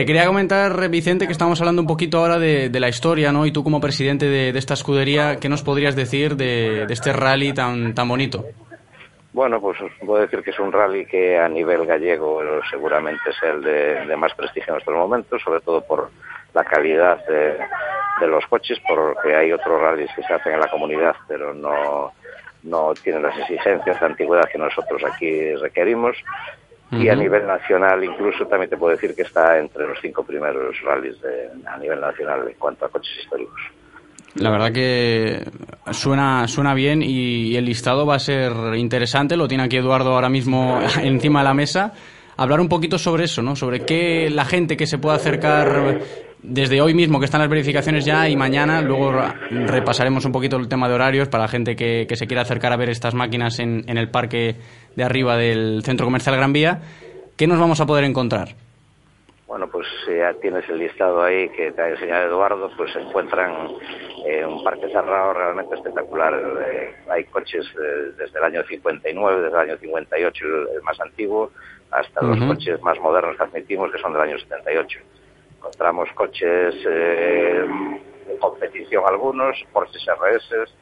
Te 0.00 0.06
quería 0.06 0.24
comentar, 0.24 0.88
Vicente, 0.88 1.26
que 1.26 1.32
estamos 1.32 1.60
hablando 1.60 1.82
un 1.82 1.86
poquito 1.86 2.20
ahora 2.20 2.38
de, 2.38 2.70
la 2.80 2.88
historia, 2.88 3.32
¿no? 3.32 3.44
Y 3.44 3.52
tú 3.52 3.62
como 3.62 3.82
presidente 3.82 4.24
de, 4.24 4.48
esta 4.58 4.72
escudería, 4.72 5.36
¿qué 5.36 5.50
nos 5.50 5.62
podrías 5.62 5.94
decir 5.94 6.36
de, 6.36 6.86
de 6.86 6.94
este 6.94 7.12
rally 7.12 7.52
tan, 7.52 7.94
tan 7.94 8.08
bonito? 8.08 8.46
Bueno, 9.34 9.60
pues 9.60 9.78
os 9.82 9.92
puedo 10.00 10.22
decir 10.22 10.42
que 10.42 10.52
es 10.52 10.58
un 10.58 10.72
rally 10.72 11.04
que 11.04 11.38
a 11.38 11.50
nivel 11.50 11.84
gallego 11.84 12.40
seguramente 12.70 13.28
es 13.28 13.42
el 13.42 13.60
de, 13.60 14.16
más 14.16 14.32
prestigio 14.32 14.72
en 14.72 14.78
estos 14.78 14.94
momentos, 14.94 15.42
sobre 15.42 15.60
todo 15.60 15.82
por 15.82 16.08
la 16.54 16.64
calidad 16.64 17.22
de, 17.26 18.26
los 18.26 18.46
coches, 18.46 18.80
porque 18.88 19.36
hay 19.36 19.52
otros 19.52 19.82
rallies 19.82 20.10
que 20.16 20.22
se 20.22 20.32
hacen 20.32 20.54
en 20.54 20.60
la 20.60 20.70
comunidad, 20.70 21.14
pero 21.28 21.52
no, 21.52 22.14
no 22.62 22.94
tienen 22.94 23.22
las 23.22 23.36
exigencias 23.36 24.00
de 24.00 24.06
antigüedad 24.06 24.48
que 24.50 24.56
nosotros 24.56 25.02
aquí 25.04 25.54
requerimos. 25.56 26.16
Y 26.92 27.08
a 27.08 27.14
nivel 27.14 27.46
nacional, 27.46 28.02
incluso 28.02 28.46
también 28.46 28.68
te 28.68 28.76
puedo 28.76 28.92
decir 28.92 29.14
que 29.14 29.22
está 29.22 29.58
entre 29.58 29.86
los 29.86 29.98
cinco 30.00 30.24
primeros 30.24 30.74
rallies 30.82 31.16
a 31.66 31.78
nivel 31.78 32.00
nacional 32.00 32.48
en 32.48 32.54
cuanto 32.54 32.84
a 32.84 32.88
coches 32.88 33.16
históricos. 33.22 33.60
La 34.34 34.50
verdad 34.50 34.72
que 34.72 35.44
suena, 35.92 36.46
suena 36.46 36.74
bien 36.74 37.02
y 37.02 37.56
el 37.56 37.64
listado 37.64 38.06
va 38.06 38.16
a 38.16 38.20
ser 38.20 38.52
interesante. 38.76 39.36
Lo 39.36 39.48
tiene 39.48 39.64
aquí 39.64 39.76
Eduardo 39.76 40.14
ahora 40.14 40.28
mismo 40.28 40.80
encima 41.02 41.40
de 41.40 41.44
la 41.44 41.54
mesa. 41.54 41.92
Hablar 42.36 42.60
un 42.60 42.68
poquito 42.68 42.98
sobre 42.98 43.24
eso, 43.24 43.42
¿no? 43.42 43.54
Sobre 43.54 43.84
qué 43.84 44.30
la 44.30 44.44
gente 44.44 44.76
que 44.76 44.86
se 44.86 44.98
puede 44.98 45.16
acercar 45.16 46.00
desde 46.42 46.80
hoy 46.80 46.94
mismo, 46.94 47.18
que 47.18 47.26
están 47.26 47.40
las 47.40 47.50
verificaciones 47.50 48.04
ya, 48.04 48.28
y 48.28 48.36
mañana, 48.36 48.80
luego 48.80 49.12
repasaremos 49.50 50.24
un 50.24 50.32
poquito 50.32 50.56
el 50.56 50.68
tema 50.68 50.88
de 50.88 50.94
horarios 50.94 51.28
para 51.28 51.44
la 51.44 51.48
gente 51.48 51.76
que, 51.76 52.06
se 52.10 52.26
quiera 52.26 52.42
acercar 52.42 52.72
a 52.72 52.76
ver 52.76 52.88
estas 52.88 53.14
máquinas 53.14 53.58
en, 53.58 53.84
en 53.86 53.98
el 53.98 54.10
parque 54.10 54.56
de 54.96 55.04
arriba 55.04 55.36
del 55.36 55.82
Centro 55.84 56.06
Comercial 56.06 56.36
Gran 56.36 56.52
Vía. 56.52 56.80
¿Qué 57.36 57.46
nos 57.46 57.58
vamos 57.58 57.80
a 57.80 57.86
poder 57.86 58.04
encontrar? 58.04 58.54
Bueno, 59.50 59.66
pues 59.66 59.88
ya 60.06 60.32
tienes 60.34 60.68
el 60.68 60.78
listado 60.78 61.24
ahí 61.24 61.48
que 61.48 61.72
te 61.72 61.82
ha 61.82 61.88
enseñado 61.88 62.28
Eduardo, 62.28 62.70
pues 62.76 62.92
se 62.92 63.00
encuentran 63.00 63.50
eh, 64.24 64.46
un 64.46 64.62
parque 64.62 64.86
cerrado 64.92 65.32
realmente 65.32 65.74
espectacular. 65.74 66.40
Eh, 66.70 66.94
hay 67.08 67.24
coches 67.24 67.66
eh, 67.66 68.12
desde 68.16 68.38
el 68.38 68.44
año 68.44 68.62
59, 68.62 69.42
desde 69.42 69.54
el 69.56 69.70
año 69.70 69.76
58 69.78 70.44
el, 70.44 70.82
más 70.82 71.00
antiguo, 71.00 71.50
hasta 71.90 72.22
los 72.22 72.38
coches 72.44 72.80
más 72.82 73.00
modernos 73.00 73.36
que 73.36 73.42
admitimos, 73.42 73.90
que 73.90 73.98
son 73.98 74.12
del 74.12 74.22
año 74.22 74.38
78. 74.38 75.00
Encontramos 75.56 76.08
coches 76.14 76.84
de 76.84 77.66
competición 78.38 79.02
algunos, 79.04 79.56
Porsche 79.72 79.98
RS, 79.98 80.72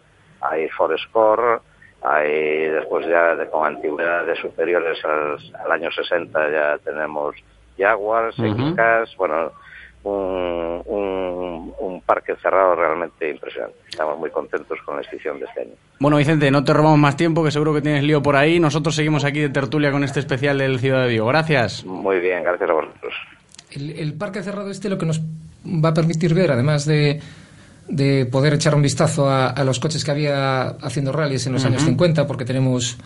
hay 0.42 0.68
Forest 0.68 1.10
Core, 1.10 1.60
hay 2.02 2.68
después 2.68 3.06
ya 3.06 3.34
de, 3.34 3.48
con 3.48 3.66
antigüedades 3.66 4.38
superiores 4.38 4.98
al, 5.04 5.36
al 5.64 5.72
año 5.72 5.90
60 5.90 6.50
ya 6.50 6.78
tenemos 6.78 7.34
Jaguars, 7.76 8.38
uh 8.38 9.16
bueno, 9.16 9.52
un, 10.04 11.72
un, 11.78 12.00
parque 12.02 12.34
cerrado 12.36 12.74
realmente 12.74 13.30
impresionante. 13.30 13.76
Estamos 13.88 14.18
muy 14.18 14.30
contentos 14.30 14.78
con 14.84 14.96
la 14.96 15.02
exhibición 15.02 15.38
de 15.38 15.44
este 15.44 15.60
año. 15.62 15.72
Bueno, 15.98 16.16
Vicente, 16.16 16.50
no 16.50 16.64
te 16.64 16.72
robamos 16.72 16.98
más 16.98 17.16
tiempo, 17.16 17.44
que 17.44 17.50
seguro 17.50 17.74
que 17.74 17.82
tienes 17.82 18.02
lío 18.02 18.22
por 18.22 18.36
ahí. 18.36 18.58
Nosotros 18.60 18.94
seguimos 18.94 19.24
aquí 19.24 19.40
de 19.40 19.50
tertulia 19.50 19.90
con 19.90 20.04
este 20.04 20.20
especial 20.20 20.58
del 20.58 20.78
Ciudad 20.78 21.02
de 21.02 21.08
Vigo. 21.08 21.26
Gracias. 21.26 21.84
Muy 21.84 22.20
bien, 22.20 22.42
gracias 22.44 22.70
a 22.70 22.72
vosotros. 22.72 23.14
El, 23.70 24.14
parque 24.14 24.42
cerrado 24.42 24.70
este 24.70 24.88
lo 24.88 24.96
que 24.96 25.04
nos 25.04 25.20
va 25.20 25.90
a 25.90 25.94
permitir 25.94 26.32
ver, 26.32 26.52
además 26.52 26.86
de, 26.86 27.20
de 27.88 28.26
poder 28.26 28.54
echar 28.54 28.74
un 28.74 28.82
vistazo 28.82 29.30
a, 29.30 29.64
los 29.64 29.80
coches 29.80 30.04
que 30.04 30.10
había 30.10 30.68
haciendo 30.68 31.12
rallies 31.12 31.46
en 31.46 31.54
los 31.54 31.64
años 31.64 31.82
50, 31.82 32.26
porque 32.26 32.44
tenemos 32.44 32.98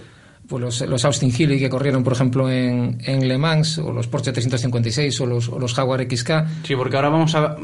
pues 0.49 0.81
los, 0.83 1.05
Austin 1.05 1.33
Healey 1.33 1.59
que 1.59 1.71
corrieron, 1.71 2.03
por 2.03 2.13
ejemplo, 2.13 2.51
en, 2.51 2.99
en, 3.05 3.27
Le 3.27 3.39
Mans, 3.39 3.79
o 3.79 3.93
los 3.93 4.07
Porsche 4.09 4.33
356 4.33 5.21
o 5.21 5.27
los, 5.27 5.49
o 5.49 5.59
los 5.59 5.73
Jaguar 5.73 6.03
XK. 6.03 6.31
Sí, 6.65 6.75
porque 6.77 6.97
ahora 6.97 7.09
vamos 7.09 7.35
a... 7.35 7.57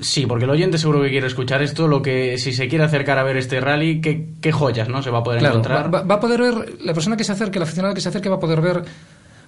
Sí, 0.00 0.26
porque 0.26 0.44
el 0.44 0.50
oyente 0.50 0.78
seguro 0.78 1.02
que 1.02 1.10
quiere 1.10 1.26
escuchar 1.26 1.62
esto, 1.62 1.86
lo 1.86 2.02
que 2.02 2.38
si 2.38 2.52
se 2.52 2.68
quiere 2.68 2.84
acercar 2.84 3.18
a 3.18 3.22
ver 3.22 3.36
este 3.36 3.60
rally, 3.60 4.00
qué, 4.00 4.26
qué 4.40 4.50
joyas 4.50 4.88
no 4.88 5.02
se 5.02 5.10
va 5.10 5.18
a 5.18 5.22
poder 5.22 5.44
encontrar. 5.44 5.94
Va, 5.94 6.02
va, 6.02 6.14
a 6.16 6.20
poder 6.20 6.40
ver, 6.40 6.76
la 6.82 6.94
persona 6.94 7.16
que 7.16 7.24
se 7.24 7.32
acerque, 7.32 7.58
el 7.58 7.62
aficionado 7.62 7.94
que 7.94 8.00
se 8.00 8.08
acerque 8.08 8.28
va 8.28 8.36
a 8.36 8.40
poder 8.40 8.60
ver 8.60 8.82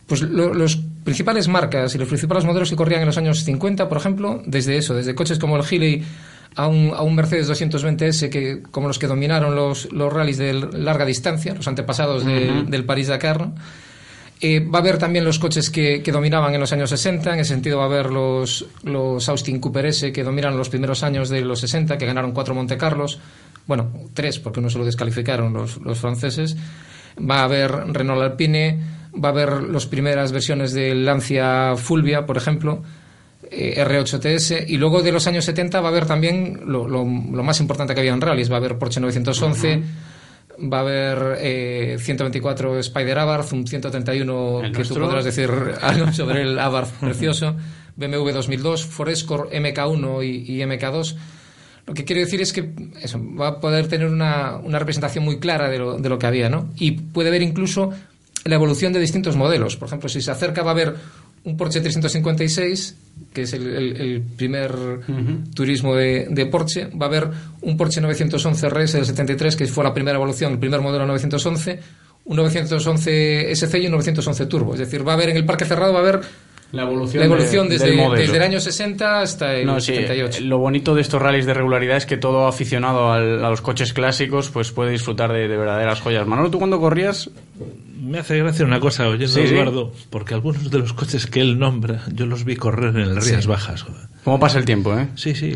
pues 0.06 0.22
los 0.22 0.76
principales 1.04 1.48
marcas 1.48 1.94
y 1.94 1.98
los 1.98 2.08
principales 2.08 2.44
modelos 2.44 2.70
que 2.70 2.76
corrían 2.76 3.02
en 3.02 3.06
los 3.08 3.18
años 3.18 3.44
50, 3.44 3.90
por 3.90 3.98
ejemplo, 3.98 4.42
desde 4.46 4.78
eso, 4.78 4.94
desde 4.94 5.14
coches 5.14 5.38
como 5.38 5.56
el 5.56 5.64
Healey 5.64 6.02
a 6.56 6.66
un, 6.66 6.92
a 6.94 7.02
un 7.02 7.14
Mercedes 7.14 7.48
220S 7.50 8.30
que, 8.30 8.62
como 8.70 8.88
los 8.88 8.98
que 8.98 9.06
dominaron 9.06 9.54
los, 9.54 9.92
los 9.92 10.12
rallies 10.12 10.38
de 10.38 10.54
larga 10.54 11.04
distancia, 11.04 11.54
los 11.54 11.68
antepasados 11.68 12.24
del 12.24 12.84
París-Dakar. 12.84 13.52
Eh, 14.40 14.60
va 14.60 14.78
a 14.78 14.82
haber 14.82 14.98
también 14.98 15.24
los 15.24 15.40
coches 15.40 15.68
que, 15.68 16.00
que, 16.00 16.12
dominaban 16.12 16.54
en 16.54 16.60
los 16.60 16.72
años 16.72 16.90
60, 16.90 17.34
en 17.34 17.40
ese 17.40 17.54
sentido 17.54 17.78
va 17.78 17.84
a 17.84 17.86
haber 17.86 18.10
los, 18.10 18.66
los 18.84 19.28
Austin 19.28 19.58
Cooper 19.58 19.86
S 19.86 20.12
que 20.12 20.22
dominaron 20.22 20.56
los 20.56 20.68
primeros 20.68 21.02
años 21.02 21.28
de 21.28 21.40
los 21.40 21.58
60, 21.58 21.98
que 21.98 22.06
ganaron 22.06 22.30
cuatro 22.30 22.54
Monte 22.54 22.76
Carlos, 22.76 23.18
bueno, 23.66 23.90
tres, 24.14 24.38
porque 24.38 24.60
uno 24.60 24.70
se 24.70 24.78
lo 24.78 24.84
descalificaron 24.84 25.52
los, 25.52 25.78
los 25.78 25.98
franceses. 25.98 26.56
Va 27.18 27.40
a 27.40 27.44
haber 27.44 27.70
Renault 27.70 28.22
Alpine, 28.22 28.78
va 29.12 29.28
a 29.28 29.32
haber 29.32 29.62
las 29.64 29.86
primeras 29.86 30.30
versiones 30.30 30.72
del 30.72 31.04
Lancia 31.04 31.74
Fulvia, 31.76 32.24
por 32.24 32.36
ejemplo, 32.36 32.82
eh, 33.50 33.84
R8TS, 33.84 34.64
y 34.68 34.76
luego 34.76 35.02
de 35.02 35.12
los 35.12 35.26
años 35.26 35.44
70 35.44 35.80
va 35.80 35.88
a 35.88 35.90
haber 35.90 36.06
también 36.06 36.60
lo, 36.66 36.88
lo, 36.88 37.04
lo 37.04 37.42
más 37.42 37.60
importante 37.60 37.94
que 37.94 38.00
había 38.00 38.12
en 38.12 38.20
rallies, 38.20 38.50
va 38.50 38.54
a 38.54 38.58
haber 38.58 38.78
Porsche 38.78 39.00
911, 39.00 39.82
va 40.72 40.78
a 40.78 40.80
haber 40.80 41.38
eh, 41.40 41.96
124 42.00 42.78
Spider 42.80 43.18
Abarth, 43.18 43.52
un 43.52 43.66
131 43.66 44.60
¿El 44.64 44.72
que 44.72 44.78
nuestro? 44.78 44.96
tú 44.96 45.02
podrás 45.02 45.24
decir 45.24 45.50
algo 45.80 46.12
sobre 46.12 46.42
el 46.42 46.58
Abarth 46.58 46.90
precioso, 47.00 47.56
BMW 47.96 48.30
2002, 48.30 48.84
Forescore 48.86 49.50
MK1 49.60 50.24
y, 50.24 50.56
y 50.56 50.64
MK2. 50.64 51.16
Lo 51.86 51.94
que 51.94 52.04
quiero 52.04 52.20
decir 52.20 52.40
es 52.42 52.52
que 52.52 52.70
eso, 53.00 53.18
va 53.40 53.48
a 53.48 53.60
poder 53.60 53.88
tener 53.88 54.08
una, 54.08 54.56
una 54.56 54.78
representación 54.78 55.24
muy 55.24 55.38
clara 55.38 55.70
de 55.70 55.78
lo, 55.78 55.96
de 55.96 56.08
lo 56.08 56.18
que 56.18 56.26
había, 56.26 56.50
¿no? 56.50 56.68
Y 56.76 56.92
puede 56.92 57.30
ver 57.30 57.40
incluso 57.40 57.92
la 58.44 58.54
evolución 58.56 58.92
de 58.92 59.00
distintos 59.00 59.36
modelos. 59.36 59.76
Por 59.76 59.88
ejemplo, 59.88 60.08
si 60.08 60.20
se 60.20 60.30
acerca 60.30 60.62
va 60.62 60.70
a 60.70 60.74
haber 60.74 60.96
un 61.44 61.56
Porsche 61.56 61.80
356, 61.80 62.96
que 63.32 63.42
es 63.42 63.52
el, 63.52 63.66
el- 63.66 63.96
el 64.00 64.22
primer 64.22 64.72
turismo 65.54 65.94
de, 65.94 66.26
de 66.30 66.46
Porsche. 66.46 66.86
Va 66.86 67.06
a 67.06 67.08
haber 67.08 67.28
un 67.62 67.76
Porsche 67.76 68.00
911 68.00 68.68
RS 68.68 68.92
del 68.94 69.06
73, 69.06 69.56
que 69.56 69.66
fue 69.66 69.84
la 69.84 69.94
primera 69.94 70.16
evolución, 70.16 70.52
el 70.52 70.58
primer 70.58 70.80
modelo 70.80 71.06
911. 71.06 71.80
Un 72.24 72.36
911 72.36 73.50
SC 73.52 73.74
y 73.78 73.86
un 73.86 73.92
911 73.92 74.46
Turbo. 74.46 74.74
Es 74.74 74.80
decir, 74.80 75.06
va 75.06 75.12
a 75.12 75.14
haber 75.14 75.30
en 75.30 75.36
el 75.38 75.46
parque 75.46 75.64
cerrado, 75.64 75.92
va 75.94 76.00
a 76.00 76.02
haber 76.02 76.20
La 76.72 76.82
evolución, 76.82 77.20
la 77.20 77.24
evolución 77.26 77.68
de- 77.68 77.74
desde, 77.74 77.86
del 77.86 77.96
modelo. 77.96 78.20
desde 78.22 78.36
el 78.36 78.42
año 78.42 78.60
60 78.60 79.20
hasta 79.22 79.54
el 79.54 79.64
No, 79.66 79.80
sí, 79.80 79.94
78. 79.94 80.40
lo 80.44 80.58
bonito 80.58 80.94
de 80.94 81.00
estos 81.00 81.22
rallies 81.22 81.46
de 81.46 81.54
regularidad 81.54 81.96
es 81.96 82.04
que 82.04 82.18
todo 82.18 82.46
aficionado 82.46 83.10
al- 83.10 83.42
a 83.42 83.48
los 83.48 83.62
coches 83.62 83.94
clásicos 83.94 84.50
pues 84.50 84.72
puede 84.72 84.90
disfrutar 84.90 85.32
de, 85.32 85.48
de 85.48 85.56
verdaderas 85.56 86.02
joyas. 86.02 86.26
Manolo, 86.26 86.50
¿tú 86.50 86.58
cuando 86.58 86.78
corrías? 86.78 87.30
Me 88.00 88.18
hace 88.20 88.38
gracia 88.38 88.64
una 88.64 88.78
cosa 88.80 89.08
oyendo 89.08 89.28
Sí, 89.34 89.40
a 89.40 89.46
sí. 89.48 89.54
Eduardo, 89.54 89.92
porque 90.10 90.34
algunos 90.34 90.70
de 90.70 90.78
los 90.78 90.92
coches 90.92 91.26
que 91.26 91.40
él 91.40 91.58
nombra, 91.58 92.02
yo 92.12 92.26
los 92.26 92.44
vi 92.44 92.54
correr 92.56 92.94
en 92.96 93.02
el 93.02 93.16
Rías 93.16 93.42
Sí. 93.44 93.48
Bajas. 93.48 93.84
¿Cómo 94.24 94.38
pasa 94.38 94.58
el 94.58 94.64
tiempo, 94.64 94.96
eh? 94.96 95.08
Sí, 95.14 95.34
sí. 95.34 95.52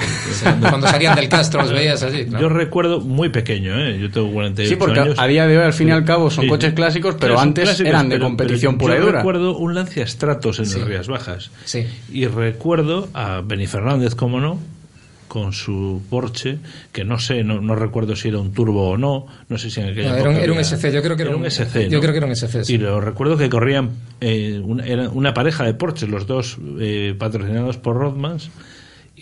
Cuando 0.61 0.87
salían 0.89 1.15
del 1.15 1.29
Castro 1.29 1.63
los 1.63 1.73
veías 1.73 2.03
claro. 2.05 2.41
Yo 2.41 2.49
recuerdo 2.49 3.01
muy 3.01 3.29
pequeño, 3.29 3.79
¿eh? 3.79 3.99
yo 4.01 4.11
tengo 4.11 4.31
48 4.33 4.69
Sí, 4.71 4.77
porque 4.77 5.01
años. 5.01 5.19
a 5.19 5.27
día 5.27 5.47
de 5.47 5.59
hoy, 5.59 5.65
al 5.65 5.73
fin 5.73 5.89
y 5.89 5.91
al 5.93 6.05
cabo, 6.05 6.31
son 6.31 6.45
Sí. 6.45 6.49
coches 6.51 6.73
clásicos, 6.73 7.17
pero 7.21 7.39
antes 7.39 7.65
clásicos, 7.65 7.89
eran 7.89 8.09
de 8.09 8.17
pero- 8.17 8.25
competición 8.27 8.75
pero 8.79 8.87
pura 8.87 8.95
y 8.95 8.99
yo 9.01 9.07
dura. 9.07 9.19
recuerdo 9.19 9.57
un 9.59 9.75
Lancia 9.75 10.07
Stratos 10.07 10.59
en 10.59 10.67
Sí. 10.67 10.79
el 10.81 10.87
Rías 10.87 11.09
Bajas. 11.09 11.51
Sí. 11.65 11.87
Y 12.13 12.27
recuerdo 12.27 13.09
a 13.15 13.43
Beni 13.45 13.67
Fernández, 13.67 14.15
como 14.15 14.41
no, 14.41 14.59
con 15.33 15.55
su 15.55 16.03
Porsche, 16.11 16.59
que 16.93 17.05
no 17.07 17.19
sé, 17.19 17.43
no, 17.43 17.59
no 17.63 17.75
recuerdo 17.75 18.15
si 18.15 18.29
era 18.29 18.37
un 18.39 18.53
turbo 18.53 18.91
o 18.91 18.99
no, 18.99 19.27
no 19.49 19.57
sé 19.57 19.71
si 19.71 19.81
en 19.81 19.87
aquella 19.89 20.11
No, 20.11 20.17
era 20.19 20.29
un- 20.29 20.37
era 20.37 20.61
SC, 20.61 20.93
yo 20.93 21.03
creo 21.03 21.17
que 21.17 21.23
era 21.23 21.35
un- 21.35 21.47
SC. 21.47 21.89
yo 21.89 22.01
creo 22.01 22.13
que 22.13 22.19
era 22.19 22.27
un 22.27 22.33
SC, 22.33 22.65
sí. 22.67 22.75
Y 22.75 22.77
lo 22.77 23.01
recuerdo 23.01 23.39
que 23.39 23.49
corrían 23.49 23.93
eh, 24.21 24.61
una, 24.63 24.85
era 24.85 25.09
una 25.09 25.33
pareja 25.33 25.65
de 25.65 25.73
Porsche, 25.73 26.07
los 26.07 26.27
dos 26.27 26.59
eh, 26.81 27.15
patrocinados 27.19 27.79
por 27.79 27.97
Rodmans. 27.97 28.51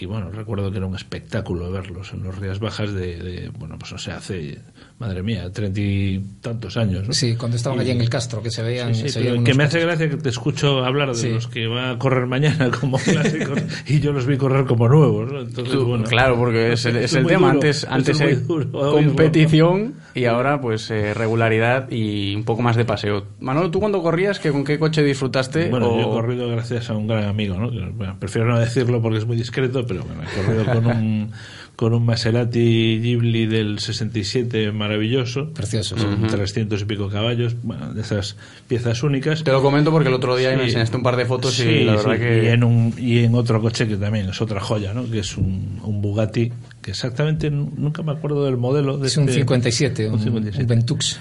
Y 0.01 0.07
bueno, 0.07 0.31
recuerdo 0.31 0.71
que 0.71 0.79
era 0.79 0.87
un 0.87 0.97
espectáculo 0.97 1.71
verlos 1.71 2.13
en 2.15 2.23
los 2.23 2.39
Rías 2.39 2.59
Bajas 2.59 2.93
de, 2.95 3.19
de, 3.19 3.49
bueno, 3.51 3.77
pues 3.79 3.93
o 3.93 3.99
sea, 3.99 4.17
hace, 4.17 4.59
madre 4.99 5.23
mía, 5.23 5.51
treinta 5.53 5.79
y 5.79 6.25
tantos 6.41 6.79
años. 6.79 7.07
¿no? 7.07 7.13
Sí, 7.13 7.37
cuando 7.37 7.57
estaban 7.59 7.79
Y- 7.79 7.83
allí 7.83 7.91
en 7.91 8.01
el 8.01 8.09
Castro, 8.09 8.43
que 8.43 8.51
se 8.51 8.63
veían. 8.63 8.95
Sí, 8.95 9.03
sí, 9.03 9.09
se 9.11 9.21
veían 9.21 9.45
que 9.45 9.53
me 9.53 9.65
hace 9.65 9.79
gracia 9.81 10.09
que 10.09 10.17
te 10.17 10.31
escucho 10.31 10.85
hablar 10.85 11.09
de 11.09 11.15
Sí. 11.17 11.29
los 11.29 11.49
que 11.49 11.67
va 11.67 11.91
a 11.91 11.99
correr 11.99 12.27
mañana 12.27 12.71
como 12.71 12.97
clásicos 13.05 13.61
y 13.87 14.01
yo 14.01 14.13
los 14.13 14.25
vi 14.27 14.39
correr 14.39 14.65
como 14.65 14.89
nuevos. 14.89 15.31
¿no? 15.31 15.41
Entonces, 15.43 15.75
Tú- 15.75 15.85
bueno, 15.85 16.05
claro, 16.05 16.37
porque 16.37 16.73
es 16.73 16.85
el, 16.87 16.97
es 16.97 17.11
tema. 17.13 17.29
duro, 17.35 17.47
antes 17.47 17.85
antes 17.85 18.17
es 18.21 18.21
muy 18.23 18.31
era 18.33 18.41
duro 18.41 18.79
oírlo. 18.95 19.09
competición 19.15 19.95
y 20.15 20.25
ahora 20.25 20.61
pues 20.63 20.91
eh, 20.91 21.13
regularidad 21.15 21.91
y 21.91 22.35
un 22.35 22.45
poco 22.45 22.63
más 22.63 22.75
de 22.77 22.85
paseo. 22.87 23.27
Manolo, 23.41 23.71
¿tú 23.71 23.81
cuando 23.81 24.03
corrías, 24.03 24.39
que 24.41 24.51
con 24.51 24.65
qué 24.65 24.79
coche 24.79 25.03
disfrutaste? 25.03 25.69
Bueno, 25.69 25.91
O- 25.91 26.01
yo 26.01 26.09
he 26.09 26.11
corrido 26.11 26.49
gracias 26.49 26.89
a 26.91 26.95
un 26.97 27.07
gran 27.07 27.25
amigo, 27.25 27.57
¿no? 27.59 27.71
Bueno, 27.93 28.17
prefiero 28.19 28.49
no 28.49 28.59
decirlo 28.59 29.03
porque 29.03 29.19
es 29.19 29.27
muy 29.27 29.37
discreto, 29.37 29.87
pero 29.91 30.05
bueno, 30.05 30.23
he 30.23 30.43
corrido 30.47 30.65
con 30.65 30.87
un, 30.87 31.31
con 31.77 31.95
un 31.95 32.05
Maserati 32.07 33.01
Ghibli 33.01 33.47
del 33.47 33.79
67 33.81 34.71
maravilloso. 34.73 35.51
Precioso, 35.53 35.97
Con 35.97 36.25
Ujú. 36.25 36.27
300 36.29 36.83
y 36.83 36.85
pico 36.85 37.09
caballos, 37.09 37.57
bueno, 37.63 37.93
de 37.93 38.03
esas 38.03 38.37
piezas 38.69 39.03
únicas. 39.03 39.43
Te 39.43 39.51
lo 39.53 39.63
comento 39.63 39.91
porque 39.91 40.09
el 40.09 40.15
otro 40.15 40.37
día 40.37 40.51
me 40.51 40.59
Sí. 40.59 40.63
enseñaste 40.67 40.97
un 40.97 41.03
par 41.03 41.17
de 41.17 41.25
fotos 41.27 41.55
Sí, 41.55 41.65
y 41.69 41.85
la 41.85 41.97
verdad 41.97 42.13
sí, 42.15 42.19
que... 42.21 42.45
y 42.45 42.47
en 42.49 42.65
un 42.65 42.95
y 42.99 43.19
en 43.19 43.35
otro 43.35 43.61
coche 43.61 43.89
que 43.89 43.97
también 43.97 44.29
es 44.29 44.41
otra 44.41 44.61
joya 44.61 44.93
no 44.95 45.11
que 45.11 45.21
es 45.21 45.37
un, 45.37 45.81
un 45.83 46.01
Bugatti 46.03 46.53
que 46.83 46.91
exactamente 46.93 47.51
nunca 47.51 48.03
me 48.03 48.13
acuerdo 48.13 48.45
del 48.45 48.57
modelo 48.57 48.97
de 48.99 49.07
Es 49.09 49.17
un 49.17 49.25
este- 49.25 49.41
57, 49.41 50.07
un, 50.09 50.15
un 50.15 50.21
57. 50.21 50.63
un 50.63 50.69
Ventux. 50.69 51.19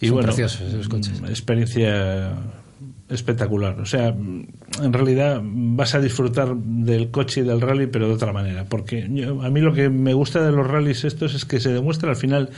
y 0.00 0.06
Son 0.06 0.14
bueno 0.14 0.26
preciosos 0.28 0.60
esos 0.62 0.88
coches. 0.88 1.20
mm, 1.20 1.26
experiencia 1.26 2.32
espectacular 3.08 3.78
o 3.80 3.86
sea 3.86 4.08
en 4.08 4.92
realidad 4.92 5.40
vas 5.44 5.94
a 5.94 6.00
disfrutar 6.00 6.56
del 6.56 7.10
coche 7.10 7.40
y 7.40 7.44
del 7.44 7.60
rally 7.60 7.86
pero 7.86 8.08
de 8.08 8.14
otra 8.14 8.32
manera 8.32 8.64
porque 8.64 9.08
yo- 9.12 9.42
a 9.42 9.50
mí 9.50 9.60
lo 9.60 9.72
que 9.72 9.88
me 9.88 10.12
gusta 10.14 10.44
de 10.44 10.50
los 10.52 10.66
rallies 10.66 11.04
estos 11.04 11.34
es 11.34 11.44
que 11.44 11.60
se 11.60 11.72
demuestra 11.72 12.10
al 12.10 12.16
final 12.16 12.50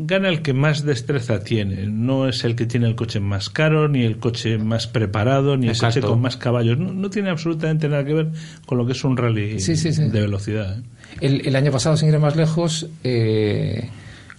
gana 0.00 0.28
el 0.28 0.42
que 0.42 0.52
más 0.52 0.84
destreza 0.84 1.40
tiene. 1.42 1.86
No 1.88 2.28
es 2.28 2.44
el 2.44 2.54
que 2.54 2.66
tiene 2.66 2.86
el 2.86 2.94
coche 2.94 3.18
más 3.18 3.50
caro, 3.50 3.88
ni 3.88 4.04
el 4.04 4.18
coche 4.18 4.56
más 4.56 4.86
preparado, 4.86 5.56
ni 5.56 5.66
el 5.66 5.76
coche 5.76 6.00
con 6.00 6.20
más 6.20 6.36
caballos. 6.36 6.78
No, 6.78 6.92
no 6.92 7.10
tiene 7.10 7.30
absolutamente 7.30 7.88
nada 7.88 8.04
que 8.04 8.14
ver 8.14 8.28
con 8.64 8.78
lo 8.78 8.86
que 8.86 8.92
es 8.92 9.02
un 9.02 9.16
rally 9.16 9.58
Sí, 9.58 9.74
sí, 9.74 9.92
sí. 9.92 10.04
de 10.08 10.20
velocidad. 10.20 10.78
¿eh? 10.78 10.82
El, 11.20 11.48
el 11.48 11.56
año 11.56 11.72
pasado, 11.72 11.96
sin 11.96 12.10
ir 12.10 12.18
más 12.20 12.36
lejos, 12.36 12.88
eh, 13.02 13.88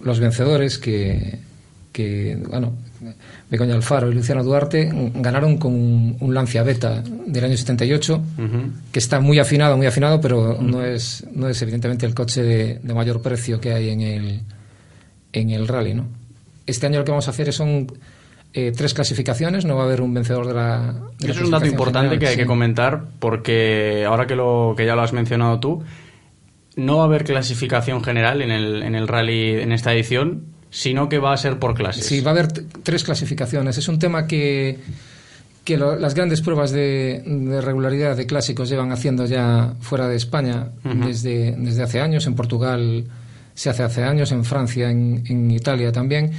los 0.00 0.18
vencedores 0.18 0.78
que, 0.78 1.40
que 1.92 2.38
bueno, 2.48 2.72
Begoña 3.50 3.74
Alfaro 3.74 4.10
y 4.10 4.14
Luciano 4.14 4.42
Duarte 4.44 4.90
ganaron 5.14 5.56
con 5.58 5.74
un, 5.74 6.34
Lancia 6.34 6.62
Beta 6.62 7.02
del 7.26 7.44
año 7.44 7.56
78, 7.56 8.14
Ujú. 8.16 8.48
que 8.92 8.98
está 8.98 9.20
muy 9.20 9.38
afinado, 9.38 9.76
muy 9.76 9.86
afinado, 9.86 10.20
pero 10.20 10.58
no 10.60 10.84
es, 10.84 11.26
no 11.34 11.48
es 11.48 11.60
evidentemente 11.62 12.06
el 12.06 12.14
coche 12.14 12.42
de, 12.42 12.80
de 12.82 12.94
mayor 12.94 13.22
precio 13.22 13.60
que 13.60 13.72
hay 13.72 13.90
en 13.90 14.00
el, 14.00 14.40
en 15.32 15.50
el 15.50 15.66
rally, 15.66 15.94
¿no? 15.94 16.06
Este 16.66 16.86
año 16.86 16.98
lo 16.98 17.04
que 17.04 17.10
vamos 17.10 17.26
a 17.26 17.30
hacer 17.32 17.52
son 17.52 17.86
eh, 18.52 18.72
tres 18.76 18.94
clasificaciones, 18.94 19.64
no 19.64 19.76
va 19.76 19.82
a 19.82 19.86
haber 19.86 20.00
un 20.02 20.12
vencedor 20.12 20.46
de 20.46 20.54
la. 20.54 20.94
de 21.18 21.26
la 21.26 21.32
Eso 21.32 21.40
es 21.40 21.46
un 21.46 21.50
dato 21.50 21.66
importante 21.66 22.10
general, 22.10 22.18
que 22.18 22.26
hay 22.26 22.34
sí. 22.34 22.40
que 22.40 22.46
comentar 22.46 23.04
porque 23.18 24.04
ahora 24.06 24.26
que, 24.26 24.36
lo, 24.36 24.74
que 24.76 24.86
ya 24.86 24.94
lo 24.94 25.02
has 25.02 25.12
mencionado 25.12 25.58
tú, 25.60 25.82
no 26.76 26.96
va 26.98 27.02
a 27.02 27.06
haber 27.06 27.24
clasificación 27.24 28.02
general 28.02 28.42
en 28.42 28.50
el, 28.50 28.82
en 28.82 28.94
el 28.94 29.08
rally 29.08 29.60
en 29.60 29.72
esta 29.72 29.92
edición, 29.92 30.44
sino 30.70 31.08
que 31.08 31.18
va 31.18 31.32
a 31.32 31.36
ser 31.36 31.58
por 31.58 31.74
clases. 31.74 32.06
Sí, 32.06 32.20
va 32.20 32.30
a 32.30 32.34
haber 32.34 32.48
tres 32.82 33.04
clasificaciones. 33.04 33.76
Es 33.78 33.88
un 33.88 33.98
tema 33.98 34.26
que, 34.26 34.78
que 35.64 35.76
lo- 35.76 35.96
las 35.96 36.14
grandes 36.14 36.40
pruebas 36.40 36.70
de, 36.70 37.22
de 37.26 37.60
regularidad 37.60 38.16
de 38.16 38.26
clásicos 38.26 38.68
llevan 38.68 38.92
haciendo 38.92 39.26
ya 39.26 39.74
fuera 39.80 40.08
de 40.08 40.16
España 40.16 40.68
desde, 41.06 41.56
desde 41.58 41.82
hace 41.82 42.00
años. 42.00 42.26
En 42.26 42.34
Portugal 42.34 43.04
se 43.54 43.68
hace 43.68 43.82
hace 43.82 44.04
años, 44.04 44.32
en 44.32 44.44
Francia, 44.44 44.90
en, 44.90 45.22
en 45.26 45.50
Italia 45.50 45.92
también. 45.92 46.30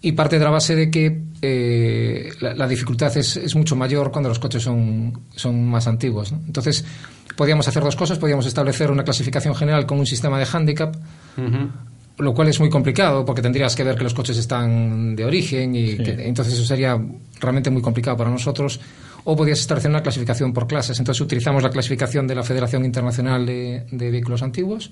Y 0.00 0.12
parte 0.12 0.38
de 0.38 0.44
la 0.44 0.50
base 0.50 0.76
de 0.76 0.90
que 0.92 1.22
eh, 1.42 2.30
la, 2.40 2.54
la 2.54 2.68
dificultad 2.68 3.16
es, 3.16 3.36
es 3.36 3.56
mucho 3.56 3.74
mayor 3.74 4.12
cuando 4.12 4.28
los 4.28 4.38
coches 4.38 4.62
son, 4.62 5.22
son 5.34 5.64
más 5.66 5.88
antiguos. 5.88 6.30
¿no? 6.30 6.40
Entonces, 6.46 6.84
podíamos 7.36 7.66
hacer 7.66 7.82
dos 7.82 7.96
cosas. 7.96 8.18
Podíamos 8.18 8.46
establecer 8.46 8.92
una 8.92 9.02
clasificación 9.02 9.56
general 9.56 9.86
con 9.86 9.98
un 9.98 10.06
sistema 10.06 10.38
de 10.38 10.46
handicap. 10.52 10.94
Lo 12.18 12.34
cual 12.34 12.48
es 12.48 12.58
muy 12.60 12.68
complicado 12.68 13.24
porque 13.24 13.42
tendrías 13.42 13.74
que 13.76 13.84
ver 13.84 13.94
que 13.96 14.02
los 14.04 14.14
coches 14.14 14.36
están 14.36 15.14
de 15.16 15.24
origen 15.24 15.74
y 15.74 15.92
Sí. 15.92 15.96
que- 16.02 16.26
entonces 16.26 16.54
eso 16.54 16.64
sería 16.64 17.00
realmente 17.40 17.70
muy 17.70 17.80
complicado 17.82 18.16
para 18.16 18.30
nosotros. 18.30 18.80
O 19.24 19.36
podías 19.36 19.60
establecer 19.60 19.90
una 19.90 20.02
clasificación 20.02 20.52
por 20.52 20.66
clases. 20.66 20.98
Entonces 20.98 21.20
utilizamos 21.20 21.62
la 21.62 21.70
clasificación 21.70 22.26
de 22.26 22.34
la 22.34 22.42
Federación 22.42 22.84
Internacional 22.84 23.44
de, 23.44 23.84
de 23.90 24.10
Vehículos 24.10 24.42
Antiguos, 24.42 24.90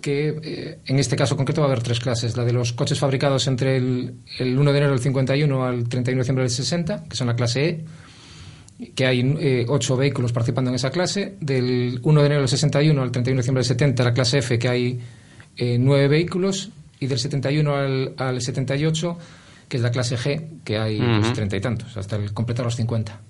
que 0.00 0.36
eh, 0.42 0.78
en 0.86 0.98
este 0.98 1.16
caso 1.16 1.36
concreto 1.36 1.60
va 1.60 1.68
a 1.68 1.70
haber 1.70 1.82
tres 1.82 2.00
clases. 2.00 2.36
La 2.36 2.44
de 2.44 2.52
los 2.52 2.72
coches 2.72 2.98
fabricados 2.98 3.46
entre 3.46 3.76
el, 3.76 4.14
el 4.38 4.58
1 4.58 4.72
de 4.72 4.78
enero 4.78 4.92
del 4.92 5.00
51 5.00 5.64
al 5.64 5.88
31 5.88 6.18
de 6.18 6.22
diciembre 6.22 6.42
del 6.44 6.50
60, 6.50 7.04
que 7.08 7.16
son 7.16 7.28
la 7.28 7.36
clase 7.36 7.68
E, 7.68 7.84
que 8.94 9.06
hay 9.06 9.20
eh, 9.40 9.64
ocho 9.68 9.96
vehículos 9.96 10.32
participando 10.32 10.70
en 10.70 10.74
esa 10.76 10.90
clase. 10.90 11.36
Del 11.40 12.00
1 12.02 12.20
de 12.20 12.26
enero 12.26 12.40
del 12.42 12.48
61 12.48 13.00
al 13.02 13.10
31 13.10 13.36
de 13.38 13.42
diciembre 13.42 13.60
del 13.60 13.68
70, 13.68 14.04
la 14.04 14.12
clase 14.12 14.38
F, 14.38 14.58
que 14.58 14.68
hay 14.68 15.00
eh, 15.56 15.76
nueve 15.80 16.08
vehículos. 16.08 16.70
Y 16.98 17.08
del 17.08 17.18
71 17.18 17.74
al, 17.76 18.14
al 18.16 18.40
78, 18.40 19.18
que 19.68 19.76
es 19.76 19.82
la 19.82 19.90
clase 19.90 20.16
G, 20.16 20.62
que 20.64 20.78
hay 20.78 20.98
pues, 20.98 21.34
treinta 21.34 21.54
y 21.56 21.60
tantos, 21.60 21.94
hasta 21.96 22.16
el 22.16 22.32
completar 22.32 22.64
los 22.64 22.74
50. 22.76 23.20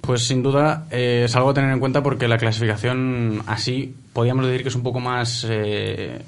Pues 0.00 0.22
sin 0.24 0.42
duda 0.42 0.86
eh, 0.90 1.22
es 1.24 1.34
algo 1.34 1.50
a 1.50 1.54
tener 1.54 1.70
en 1.72 1.80
cuenta 1.80 2.02
porque 2.02 2.28
la 2.28 2.38
clasificación 2.38 3.42
así 3.46 3.94
podríamos 4.12 4.46
decir 4.46 4.62
que 4.62 4.68
es 4.68 4.74
un 4.76 4.82
poco 4.84 5.00
más 5.00 5.44
eh, 5.48 6.20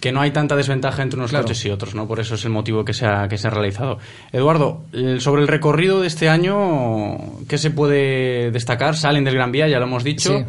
que 0.00 0.10
no 0.12 0.22
hay 0.22 0.30
tanta 0.30 0.56
desventaja 0.56 1.02
entre 1.02 1.18
unos 1.18 1.30
Claro. 1.30 1.44
coches 1.44 1.62
y 1.66 1.70
otros, 1.70 1.94
¿no? 1.94 2.08
Por 2.08 2.18
eso 2.20 2.34
es 2.34 2.44
el 2.46 2.50
motivo 2.50 2.82
que 2.84 2.94
se 2.94 3.04
ha, 3.04 3.28
que 3.28 3.36
se 3.36 3.46
ha 3.46 3.50
realizado. 3.50 3.98
Eduardo, 4.32 4.84
el- 4.94 5.20
sobre 5.20 5.42
el 5.42 5.48
recorrido 5.48 6.00
de 6.00 6.06
este 6.06 6.30
año, 6.30 7.18
¿qué 7.48 7.58
se 7.58 7.70
puede 7.70 8.50
destacar? 8.50 8.96
Salen 8.96 9.24
del 9.24 9.34
Gran 9.34 9.52
Vía, 9.52 9.68
ya 9.68 9.78
lo 9.78 9.84
hemos 9.84 10.02
dicho. 10.04 10.38
Sí. 10.38 10.44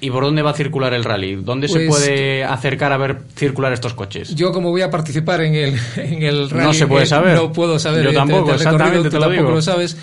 ¿Y 0.00 0.10
por 0.10 0.24
dónde 0.24 0.42
va 0.42 0.50
a 0.50 0.54
circular 0.54 0.92
el 0.92 1.04
rally? 1.04 1.36
¿Dónde 1.36 1.68
se 1.68 1.74
Pues- 1.86 1.88
puede 1.88 2.44
acercar 2.44 2.92
a 2.92 2.98
ver 2.98 3.18
circular 3.34 3.72
estos 3.72 3.94
coches? 3.94 4.34
Yo 4.34 4.52
como 4.52 4.70
voy 4.70 4.82
a 4.82 4.90
participar 4.90 5.40
en 5.40 5.54
el, 5.54 5.74
en 5.96 6.22
el 6.22 6.50
rally... 6.50 6.66
No 6.66 6.74
se 6.74 6.86
puede 6.86 7.04
eh, 7.04 7.06
saber. 7.06 7.34
No 7.36 7.50
puedo 7.52 7.78
saber. 7.78 8.04
Yo 8.04 8.12
tampoco, 8.12 8.52
exactamente, 8.54 9.08
te 9.08 9.16
lo 9.16 9.20
tampoco 9.22 9.32
digo. 9.42 9.50
lo 9.56 9.62
sabes. 9.62 9.96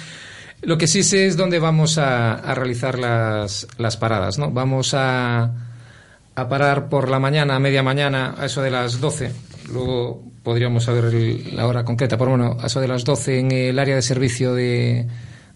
Lo 0.63 0.77
que 0.77 0.87
sí 0.87 1.03
sé 1.03 1.27
es 1.27 1.37
dónde 1.37 1.59
vamos 1.59 1.97
a, 1.97 2.33
a 2.35 2.55
realizar 2.55 2.97
las, 2.97 3.67
las 3.77 3.97
paradas, 3.97 4.39
¿no? 4.39 4.49
Vamos 4.49 4.93
a, 4.93 5.51
a 6.35 6.49
parar 6.49 6.89
por 6.89 7.09
la 7.09 7.19
mañana, 7.19 7.55
a 7.55 7.59
media 7.59 7.83
mañana, 7.83 8.33
a 8.37 8.45
eso 8.45 8.61
de 8.61 8.71
las 8.71 8.99
12. 8.99 9.31
Luego 9.71 10.23
podríamos 10.41 10.85
saber 10.85 11.05
el- 11.13 11.55
la 11.55 11.67
hora 11.67 11.83
concreta, 11.85 12.17
pero 12.17 12.31
bueno, 12.31 12.57
a 12.59 12.65
eso 12.67 12.79
de 12.81 12.87
las 12.87 13.03
12 13.03 13.39
en 13.39 13.51
el 13.51 13.77
área 13.77 13.95
de 13.95 14.01
servicio 14.01 14.53
de, 14.55 15.05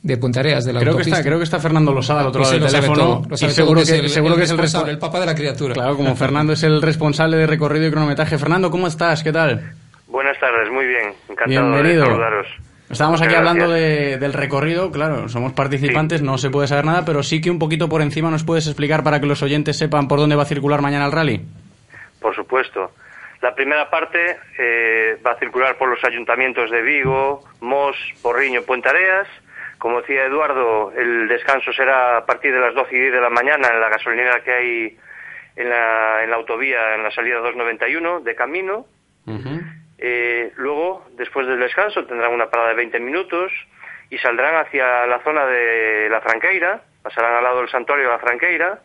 de 0.03 0.17
Punta 0.17 0.39
Areas, 0.39 0.63
de 0.65 0.73
la 0.73 0.79
Creo 0.79 0.95
que, 0.95 1.01
está, 1.03 1.21
creo 1.23 1.37
que 1.37 1.43
está 1.43 1.59
Fernando 1.59 1.91
Losada 1.91 2.21
al 2.21 2.27
otro 2.27 2.41
lado 2.41 2.53
del 2.53 2.65
teléfono. 2.65 3.23
todo, 3.27 3.33
y 3.33 3.37
seguro 3.49 3.81
todo, 3.81 3.85
que, 3.85 3.97
es 3.97 4.03
el- 4.03 4.09
seguro 4.09 4.33
el 4.35 4.39
que 4.39 4.43
es 4.45 4.51
el 4.51 4.57
responsable, 4.57 4.91
respo- 4.91 4.93
el 4.93 4.99
papá 4.99 5.19
de 5.19 5.25
la 5.25 5.35
criatura. 5.35 5.73
Claro, 5.73 5.95
como 5.97 6.15
Fernando 6.15 6.53
es 6.53 6.63
el 6.63 6.81
responsable 6.81 7.37
de 7.37 7.47
recorrido 7.47 7.87
y 7.87 7.91
cronometraje. 7.91 8.37
Fernando, 8.37 8.71
¿cómo 8.71 8.87
estás? 8.87 9.23
¿Qué 9.23 9.31
tal? 9.33 9.73
Buenas 10.07 10.39
tardes, 10.39 10.71
muy 10.71 10.85
bien. 10.85 11.13
Encantado 11.29 11.49
Bienvenido. 11.49 12.03
de 12.03 12.09
saludaros. 12.09 12.47
Estábamos 12.89 13.21
aquí 13.21 13.35
hablando 13.35 13.69
de- 13.69 14.17
del 14.17 14.31
recorrido, 14.31 14.91
claro, 14.91 15.27
somos 15.27 15.51
participantes, 15.51 16.21
no 16.21 16.37
se 16.37 16.49
puede 16.49 16.67
saber 16.69 16.85
nada, 16.85 17.03
pero 17.03 17.21
sí 17.21 17.41
que 17.41 17.51
un 17.51 17.59
poquito 17.59 17.89
por 17.89 18.01
encima 18.01 18.31
nos 18.31 18.45
puedes 18.45 18.65
explicar 18.67 19.03
para 19.03 19.19
que 19.19 19.25
los 19.25 19.43
oyentes 19.43 19.77
sepan 19.77 20.07
por 20.07 20.19
dónde 20.19 20.37
va 20.37 20.43
a 20.43 20.45
circular 20.45 20.81
mañana 20.81 21.05
el 21.07 21.11
rally. 21.11 21.41
Por 22.21 22.33
supuesto. 22.33 22.91
La 23.41 23.53
primera 23.53 23.89
parte 23.89 24.17
eh, 24.57 25.17
va 25.25 25.31
a 25.31 25.35
circular 25.39 25.77
por 25.77 25.89
los 25.89 25.99
ayuntamientos 26.05 26.71
de 26.71 26.81
Vigo, 26.81 27.43
Mos, 27.59 27.95
Porriño, 28.21 28.61
Puente 28.61 28.87
Areas. 28.87 29.27
Como 29.77 30.01
decía 30.01 30.25
Eduardo, 30.25 30.91
el 30.95 31.27
descanso 31.27 31.71
será 31.71 32.17
a 32.17 32.25
partir 32.25 32.53
de 32.53 32.59
las 32.59 32.73
12 32.73 32.95
y 32.95 32.99
10 32.99 33.13
de 33.13 33.21
la 33.21 33.29
mañana 33.29 33.69
en 33.69 33.79
la 33.79 33.89
gasolinera 33.89 34.43
que 34.43 34.51
hay 34.51 34.97
en 35.55 35.69
la, 35.69 36.23
en 36.23 36.29
la 36.29 36.35
autovía, 36.35 36.95
en 36.95 37.03
la 37.03 37.11
salida 37.11 37.37
291 37.37 38.21
de 38.21 38.35
camino. 38.35 38.85
Eh, 39.97 40.51
luego, 40.55 41.07
después 41.13 41.47
del 41.47 41.59
descanso, 41.59 42.05
tendrán 42.05 42.33
una 42.33 42.49
parada 42.49 42.69
de 42.69 42.75
20 42.75 42.99
minutos 42.99 43.51
y 44.09 44.17
saldrán 44.19 44.55
hacia 44.55 45.05
la 45.05 45.19
zona 45.19 45.45
de 45.45 46.07
la 46.09 46.21
Franqueira, 46.21 46.81
pasarán 47.01 47.35
al 47.35 47.43
lado 47.43 47.59
del 47.59 47.69
santuario 47.69 48.05
de 48.05 48.11
la 48.11 48.19
Franqueira, 48.19 48.79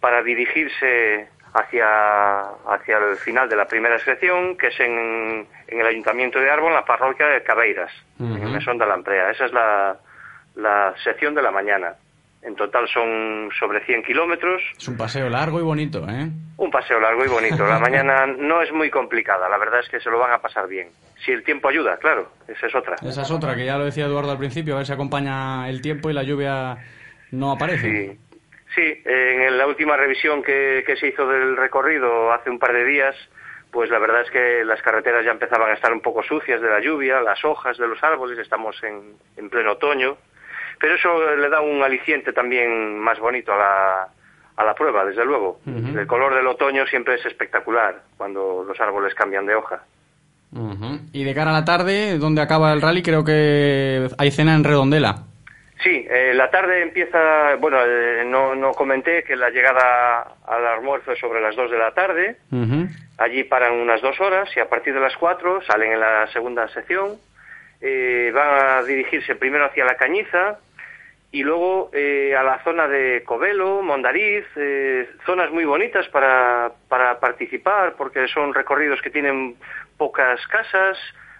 para 0.00 0.22
dirigirse 0.22 1.28
hacia, 1.52 2.40
hacia 2.40 2.98
el 2.98 3.16
final 3.16 3.48
de 3.48 3.56
la 3.56 3.66
primera 3.66 3.98
sección, 3.98 4.56
que 4.56 4.68
es 4.68 4.80
en, 4.80 5.46
en 5.66 5.80
el 5.80 5.86
Ayuntamiento 5.86 6.38
de 6.38 6.50
Arbon, 6.50 6.72
la 6.72 6.84
parroquia 6.84 7.26
de 7.26 7.42
Cabeiras, 7.42 7.92
en 8.20 8.52
Mesón 8.52 8.78
de 8.78 8.86
la 8.86 8.94
Amprea. 8.94 9.30
Esa 9.30 9.46
es 9.46 9.52
la, 9.52 9.98
la 10.58 10.94
sección 11.02 11.34
de 11.34 11.42
la 11.42 11.50
mañana. 11.50 11.94
En 12.42 12.54
total 12.54 12.86
son 12.88 13.50
sobre 13.58 13.84
100 13.84 14.02
kilómetros. 14.04 14.62
Es 14.76 14.86
un 14.86 14.96
paseo 14.96 15.28
largo 15.28 15.58
y 15.58 15.62
bonito, 15.62 16.06
¿eh? 16.08 16.28
Un 16.56 16.70
paseo 16.70 17.00
largo 17.00 17.24
y 17.24 17.28
bonito. 17.28 17.66
La 17.66 17.80
mañana 17.80 18.26
no 18.26 18.62
es 18.62 18.72
muy 18.72 18.90
complicada, 18.90 19.48
la 19.48 19.58
verdad 19.58 19.80
es 19.80 19.88
que 19.88 19.98
se 20.00 20.10
lo 20.10 20.18
van 20.18 20.32
a 20.32 20.38
pasar 20.38 20.68
bien. 20.68 20.88
Si 21.24 21.32
el 21.32 21.42
tiempo 21.42 21.68
ayuda, 21.68 21.96
claro, 21.96 22.30
esa 22.46 22.66
es 22.66 22.74
otra. 22.74 22.94
Esa 23.02 23.22
es 23.22 23.30
otra, 23.30 23.56
que 23.56 23.64
ya 23.64 23.76
lo 23.76 23.84
decía 23.84 24.06
Eduardo 24.06 24.30
al 24.30 24.38
principio, 24.38 24.74
a 24.74 24.78
ver 24.78 24.86
si 24.86 24.92
acompaña 24.92 25.68
el 25.68 25.80
tiempo 25.80 26.10
y 26.10 26.12
la 26.12 26.22
lluvia 26.22 26.76
no 27.32 27.50
aparece. 27.50 27.88
Sí, 27.90 28.20
sí 28.74 29.02
en 29.04 29.58
la 29.58 29.66
última 29.66 29.96
revisión 29.96 30.42
que, 30.42 30.84
que 30.86 30.96
se 30.96 31.08
hizo 31.08 31.26
del 31.26 31.56
recorrido 31.56 32.32
hace 32.32 32.50
un 32.50 32.60
par 32.60 32.72
de 32.72 32.84
días, 32.84 33.16
pues 33.72 33.90
la 33.90 33.98
verdad 33.98 34.22
es 34.22 34.30
que 34.30 34.64
las 34.64 34.80
carreteras 34.82 35.24
ya 35.24 35.32
empezaban 35.32 35.70
a 35.70 35.74
estar 35.74 35.92
un 35.92 36.00
poco 36.00 36.22
sucias 36.22 36.60
de 36.60 36.70
la 36.70 36.80
lluvia, 36.80 37.20
las 37.20 37.44
hojas 37.44 37.76
de 37.78 37.88
los 37.88 38.02
árboles, 38.02 38.38
estamos 38.38 38.80
en, 38.84 39.16
en 39.36 39.50
pleno 39.50 39.72
otoño, 39.72 40.16
pero 40.78 40.94
eso 40.94 41.36
le 41.36 41.48
da 41.48 41.60
un 41.60 41.82
aliciente 41.82 42.32
también 42.32 42.98
más 42.98 43.18
bonito 43.18 43.52
a 43.52 43.56
la, 43.56 44.08
a 44.56 44.64
la 44.64 44.74
prueba, 44.74 45.04
desde 45.04 45.24
luego. 45.24 45.60
El 45.66 46.06
color 46.06 46.34
del 46.34 46.46
otoño 46.46 46.86
siempre 46.86 47.14
es 47.14 47.24
espectacular 47.26 48.02
cuando 48.16 48.64
los 48.66 48.78
árboles 48.80 49.14
cambian 49.14 49.46
de 49.46 49.54
hoja. 49.54 49.82
Y 51.12 51.24
de 51.24 51.34
cara 51.34 51.50
a 51.50 51.60
la 51.60 51.64
tarde, 51.64 52.18
donde 52.18 52.42
acaba 52.42 52.72
el 52.72 52.80
rally, 52.80 53.02
creo 53.02 53.24
que 53.24 54.08
hay 54.18 54.30
cena 54.30 54.54
en 54.54 54.64
Redondela. 54.64 55.22
Sí, 55.82 56.04
eh, 56.10 56.32
la 56.34 56.50
tarde 56.50 56.82
empieza, 56.82 57.54
bueno, 57.60 57.78
eh, 57.86 58.24
no, 58.26 58.56
no 58.56 58.72
comenté 58.72 59.22
que 59.22 59.36
la 59.36 59.50
llegada 59.50 60.34
al 60.44 60.66
almuerzo 60.66 61.12
es 61.12 61.20
sobre 61.20 61.40
las 61.40 61.54
2 61.54 61.70
de 61.70 61.78
la 61.78 61.92
tarde, 61.92 62.36
allí 63.16 63.44
paran 63.44 63.74
unas 63.74 64.02
dos 64.02 64.20
horas 64.20 64.48
y 64.56 64.60
a 64.60 64.68
partir 64.68 64.92
de 64.92 65.00
las 65.00 65.16
4 65.16 65.62
salen 65.62 65.92
en 65.92 66.00
la 66.00 66.26
segunda 66.32 66.66
sección, 66.68 67.18
eh, 67.80 68.32
van 68.34 68.78
a 68.78 68.82
dirigirse 68.82 69.36
primero 69.36 69.66
hacia 69.66 69.84
la 69.84 69.94
Cañiza 69.94 70.58
y 71.30 71.42
luego 71.42 71.90
eh, 71.92 72.34
a 72.34 72.42
la 72.42 72.62
zona 72.64 72.88
de 72.88 73.22
Covelo, 73.24 73.82
Mondariz, 73.82 74.46
eh, 74.56 75.08
zonas 75.26 75.50
muy 75.50 75.64
bonitas 75.64 76.08
para, 76.08 76.72
para 76.88 77.20
participar 77.20 77.94
porque 77.96 78.26
son 78.28 78.54
recorridos 78.54 79.02
que 79.02 79.10
tienen 79.10 79.56
pocas 79.98 80.44
casas, 80.46 80.96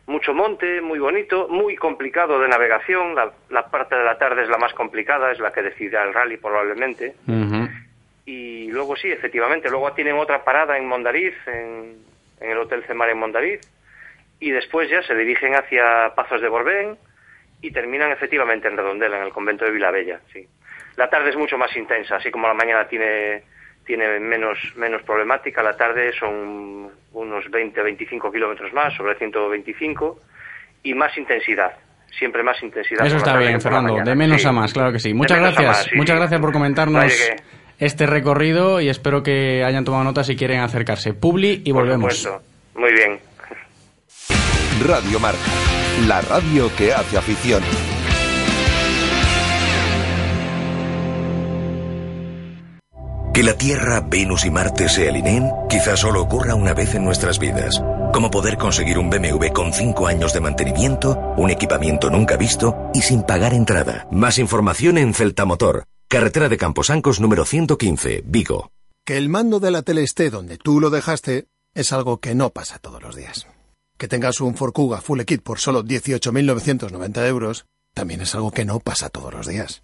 mucho 0.06 0.34
monte, 0.34 0.82
muy 0.82 0.98
bonito, 0.98 1.48
muy 1.48 1.76
complicado 1.76 2.38
de 2.38 2.48
navegación, 2.48 3.14
la, 3.14 3.32
la 3.48 3.66
parte 3.70 3.94
de 3.94 4.04
la 4.04 4.18
tarde 4.18 4.42
es 4.42 4.48
la 4.50 4.58
más 4.58 4.74
complicada, 4.74 5.32
es 5.32 5.38
la 5.38 5.52
que 5.52 5.62
decidirá 5.62 6.04
el 6.04 6.14
rally 6.14 6.36
probablemente. 6.36 7.14
Y 8.26 8.70
luego 8.70 8.94
sí, 8.96 9.10
efectivamente, 9.10 9.70
luego 9.70 9.92
tienen 9.92 10.16
otra 10.18 10.44
parada 10.44 10.76
en 10.76 10.86
Mondariz, 10.86 11.34
en, 11.46 11.96
en 12.40 12.50
el 12.50 12.58
Hotel 12.58 12.84
Cemar 12.84 13.08
en 13.08 13.18
Mondariz, 13.18 13.60
y 14.38 14.50
después 14.50 14.90
ya 14.90 15.02
se 15.02 15.14
dirigen 15.14 15.54
hacia 15.54 16.12
Pazos 16.14 16.42
de 16.42 16.48
Borbén 16.48 16.98
y 17.60 17.70
terminan 17.70 18.10
efectivamente 18.12 18.68
en 18.68 18.76
Redondela, 18.76 19.18
en 19.18 19.24
el 19.24 19.32
convento 19.32 19.64
de 19.64 19.70
Vilabella, 19.72 20.20
sí. 20.32 20.46
La 20.96 21.08
tarde 21.08 21.30
es 21.30 21.36
mucho 21.36 21.56
más 21.56 21.74
intensa, 21.76 22.16
así 22.16 22.30
como 22.30 22.48
la 22.48 22.54
mañana 22.54 22.86
tiene 22.88 23.42
tiene 23.84 24.20
menos 24.20 24.58
menos 24.76 25.02
problemática, 25.02 25.62
la 25.62 25.74
tarde 25.74 26.12
son 26.18 26.90
unos 27.12 27.44
20-25 27.46 28.30
kilómetros 28.30 28.70
más, 28.74 28.94
sobre 28.94 29.14
125, 29.16 30.20
y 30.82 30.92
más 30.94 31.16
intensidad, 31.16 31.72
siempre 32.18 32.42
más 32.42 32.62
intensidad. 32.62 33.06
Eso 33.06 33.16
está 33.16 33.38
bien, 33.38 33.58
Fernando. 33.60 33.96
De 34.04 34.14
menos 34.14 34.42
Sí. 34.42 34.48
a 34.48 34.52
más, 34.52 34.74
claro 34.74 34.92
que 34.92 34.98
sí. 34.98 35.14
Muchas 35.14 35.38
gracias. 35.40 35.66
más, 35.66 35.84
sí, 35.84 35.96
Muchas 35.96 36.16
gracias 36.18 36.38
por 36.40 36.52
comentarnos 36.52 37.30
este 37.78 38.06
recorrido 38.06 38.80
y 38.80 38.90
espero 38.90 39.22
que 39.22 39.64
hayan 39.64 39.84
tomado 39.84 40.04
nota 40.04 40.22
si 40.22 40.36
quieren 40.36 40.60
acercarse. 40.60 41.14
Publi 41.14 41.62
y 41.64 41.72
volvemos. 41.72 42.14
supuesto. 42.14 42.44
Muy 42.78 42.92
bien. 42.92 43.18
Radio 44.86 45.18
Marca, 45.18 45.40
la 46.06 46.20
radio 46.20 46.70
que 46.76 46.92
hace 46.92 47.18
afición. 47.18 47.62
Que 53.34 53.42
la 53.42 53.54
Tierra, 53.54 54.00
Venus 54.00 54.44
y 54.44 54.50
Marte 54.50 54.88
se 54.88 55.08
alineen 55.08 55.50
quizás 55.68 56.00
solo 56.00 56.22
ocurra 56.22 56.54
una 56.54 56.74
vez 56.74 56.94
en 56.94 57.04
nuestras 57.04 57.38
vidas. 57.38 57.82
Como 58.12 58.30
poder 58.30 58.56
conseguir 58.56 58.98
un 58.98 59.10
BMW 59.10 59.48
con 59.52 59.72
5 59.72 60.06
años 60.06 60.32
de 60.32 60.40
mantenimiento, 60.40 61.18
un 61.36 61.50
equipamiento 61.50 62.08
nunca 62.08 62.36
visto 62.36 62.90
y 62.94 63.02
sin 63.02 63.22
pagar 63.22 63.54
entrada. 63.54 64.06
Más 64.12 64.38
información 64.38 64.96
en 64.96 65.12
Celtamotor, 65.12 65.84
carretera 66.08 66.48
de 66.48 66.56
Camposancos 66.56 67.20
número 67.20 67.44
115, 67.44 68.22
Vigo. 68.26 68.70
Que 69.04 69.16
el 69.16 69.28
mando 69.28 69.58
de 69.60 69.70
la 69.72 69.82
tele 69.82 70.02
esté 70.04 70.30
donde 70.30 70.56
tú 70.56 70.80
lo 70.80 70.90
dejaste 70.90 71.48
es 71.74 71.92
algo 71.92 72.18
que 72.18 72.34
no 72.34 72.50
pasa 72.50 72.78
todos 72.78 73.02
los 73.02 73.16
días. 73.16 73.46
Que 73.98 74.06
tengas 74.08 74.40
un 74.40 74.54
Ford 74.54 74.72
Kuga 74.72 75.00
Full 75.00 75.22
Kit 75.22 75.42
por 75.42 75.58
solo 75.58 75.84
18.990 75.84 77.26
euros 77.26 77.66
también 77.94 78.20
es 78.20 78.32
algo 78.36 78.52
que 78.52 78.64
no 78.64 78.78
pasa 78.78 79.08
todos 79.08 79.34
los 79.34 79.48
días. 79.48 79.82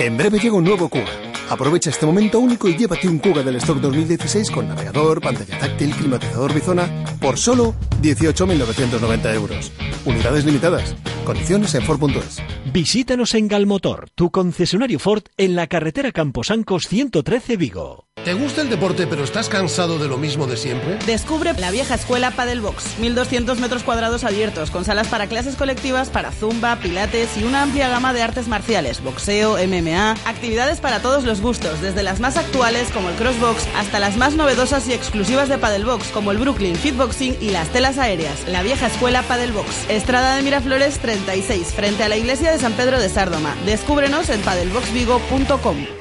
En 0.00 0.16
breve 0.16 0.40
llega 0.40 0.56
un 0.56 0.64
nuevo 0.64 0.88
Kuga. 0.88 1.12
Aprovecha 1.48 1.90
este 1.90 2.04
momento 2.04 2.40
único 2.40 2.66
y 2.68 2.76
llévate 2.76 3.06
un 3.06 3.20
Kuga 3.20 3.44
del 3.44 3.54
stock 3.56 3.78
2016 3.78 4.50
con 4.50 4.66
navegador, 4.66 5.20
pantalla 5.20 5.56
táctil, 5.60 5.94
climatizador 5.94 6.52
bizona 6.52 6.90
por 7.20 7.38
solo 7.38 7.76
18.990 8.02 9.34
euros. 9.34 9.70
Unidades 10.04 10.44
limitadas. 10.44 10.96
Condiciones 11.24 11.72
en 11.76 11.82
Ford.es. 11.82 12.42
Visítanos 12.72 13.32
en 13.34 13.46
Galmotor, 13.46 14.10
tu 14.16 14.32
concesionario 14.32 14.98
Ford 14.98 15.22
en 15.36 15.54
la 15.54 15.68
carretera 15.68 16.10
Camposancos 16.10 16.88
113 16.88 17.56
Vigo. 17.56 18.05
¿Te 18.26 18.34
gusta 18.34 18.60
el 18.60 18.68
deporte 18.68 19.06
pero 19.06 19.22
estás 19.22 19.48
cansado 19.48 20.00
de 20.00 20.08
lo 20.08 20.18
mismo 20.18 20.48
de 20.48 20.56
siempre? 20.56 20.98
Descubre 21.06 21.52
la 21.52 21.70
vieja 21.70 21.94
escuela 21.94 22.32
Padel 22.32 22.60
Box, 22.60 22.98
1200 22.98 23.60
metros 23.60 23.84
cuadrados 23.84 24.24
abiertos, 24.24 24.72
con 24.72 24.84
salas 24.84 25.06
para 25.06 25.28
clases 25.28 25.54
colectivas 25.54 26.10
para 26.10 26.32
zumba, 26.32 26.74
pilates 26.80 27.36
y 27.36 27.44
una 27.44 27.62
amplia 27.62 27.88
gama 27.88 28.12
de 28.12 28.24
artes 28.24 28.48
marciales, 28.48 29.00
boxeo, 29.00 29.58
MMA, 29.64 30.16
actividades 30.24 30.80
para 30.80 30.98
todos 30.98 31.22
los 31.22 31.40
gustos, 31.40 31.80
desde 31.80 32.02
las 32.02 32.18
más 32.18 32.36
actuales 32.36 32.88
como 32.90 33.10
el 33.10 33.14
crossbox 33.14 33.68
hasta 33.76 34.00
las 34.00 34.16
más 34.16 34.34
novedosas 34.34 34.88
y 34.88 34.92
exclusivas 34.92 35.48
de 35.48 35.58
Padel 35.58 35.84
Box 35.84 36.08
como 36.08 36.32
el 36.32 36.38
Brooklyn 36.38 36.74
Fitboxing 36.74 37.36
y 37.40 37.50
las 37.50 37.68
telas 37.68 37.96
aéreas. 37.96 38.48
La 38.48 38.64
vieja 38.64 38.88
escuela 38.88 39.22
Padel 39.22 39.52
Box, 39.52 39.88
Estrada 39.88 40.34
de 40.34 40.42
Miraflores 40.42 40.98
36, 40.98 41.68
frente 41.68 42.02
a 42.02 42.08
la 42.08 42.16
iglesia 42.16 42.50
de 42.50 42.58
San 42.58 42.72
Pedro 42.72 42.98
de 42.98 43.08
Sárdoma. 43.08 43.54
Descúbrenos 43.64 44.30
en 44.30 44.40
padelboxvigo.com. 44.40 45.95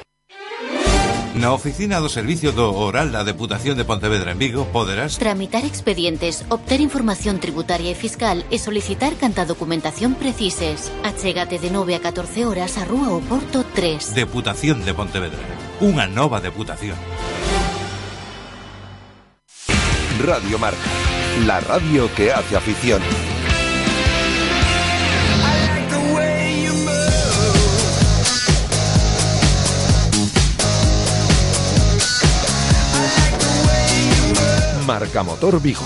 Na 1.46 1.54
oficina 1.54 2.02
do 2.02 2.10
Servicio 2.10 2.58
do 2.58 2.74
Oral 2.74 3.14
da 3.14 3.22
Deputación 3.22 3.78
de 3.78 3.86
Pontevedra 3.86 4.34
en 4.34 4.42
Vigo 4.42 4.66
poderás 4.74 5.22
Tramitar 5.22 5.62
expedientes, 5.62 6.42
obter 6.50 6.82
información 6.82 7.38
tributaria 7.38 7.94
e 7.94 7.94
fiscal 7.94 8.42
e 8.50 8.58
solicitar 8.58 9.14
canta 9.14 9.46
documentación 9.46 10.18
precises. 10.18 10.90
Achégate 11.06 11.62
de 11.62 11.70
9 11.70 11.94
a 11.94 12.02
14 12.02 12.50
horas 12.50 12.82
a 12.82 12.90
Rúa 12.90 13.14
Oporto 13.14 13.62
3. 13.62 14.18
Deputación 14.18 14.82
de 14.90 14.98
Pontevedra. 14.98 15.38
Unha 15.86 16.10
nova 16.10 16.42
deputación. 16.42 16.98
Radio 20.18 20.58
Marca, 20.58 20.90
la 21.46 21.62
radio 21.62 22.10
que 22.18 22.34
hace 22.34 22.58
afición. 22.58 23.06
Marca 35.16 35.32
Motor 35.32 35.62
Vigo. 35.62 35.80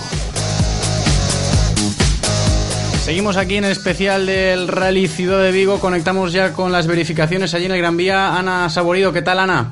Seguimos 3.03 3.37
aquí 3.37 3.57
en 3.57 3.65
el 3.65 3.71
especial 3.71 4.25
del 4.25 4.67
Rally 4.67 5.07
Ciudad 5.07 5.43
de 5.43 5.51
Vigo. 5.51 5.79
Conectamos 5.79 6.33
ya 6.33 6.53
con 6.53 6.71
las 6.71 6.87
verificaciones 6.87 7.53
allí 7.53 7.65
en 7.65 7.73
el 7.73 7.77
Gran 7.77 7.95
Vía. 7.95 8.35
Ana 8.35 8.67
Saborido, 8.71 9.13
¿qué 9.13 9.21
tal, 9.21 9.39
Ana? 9.39 9.71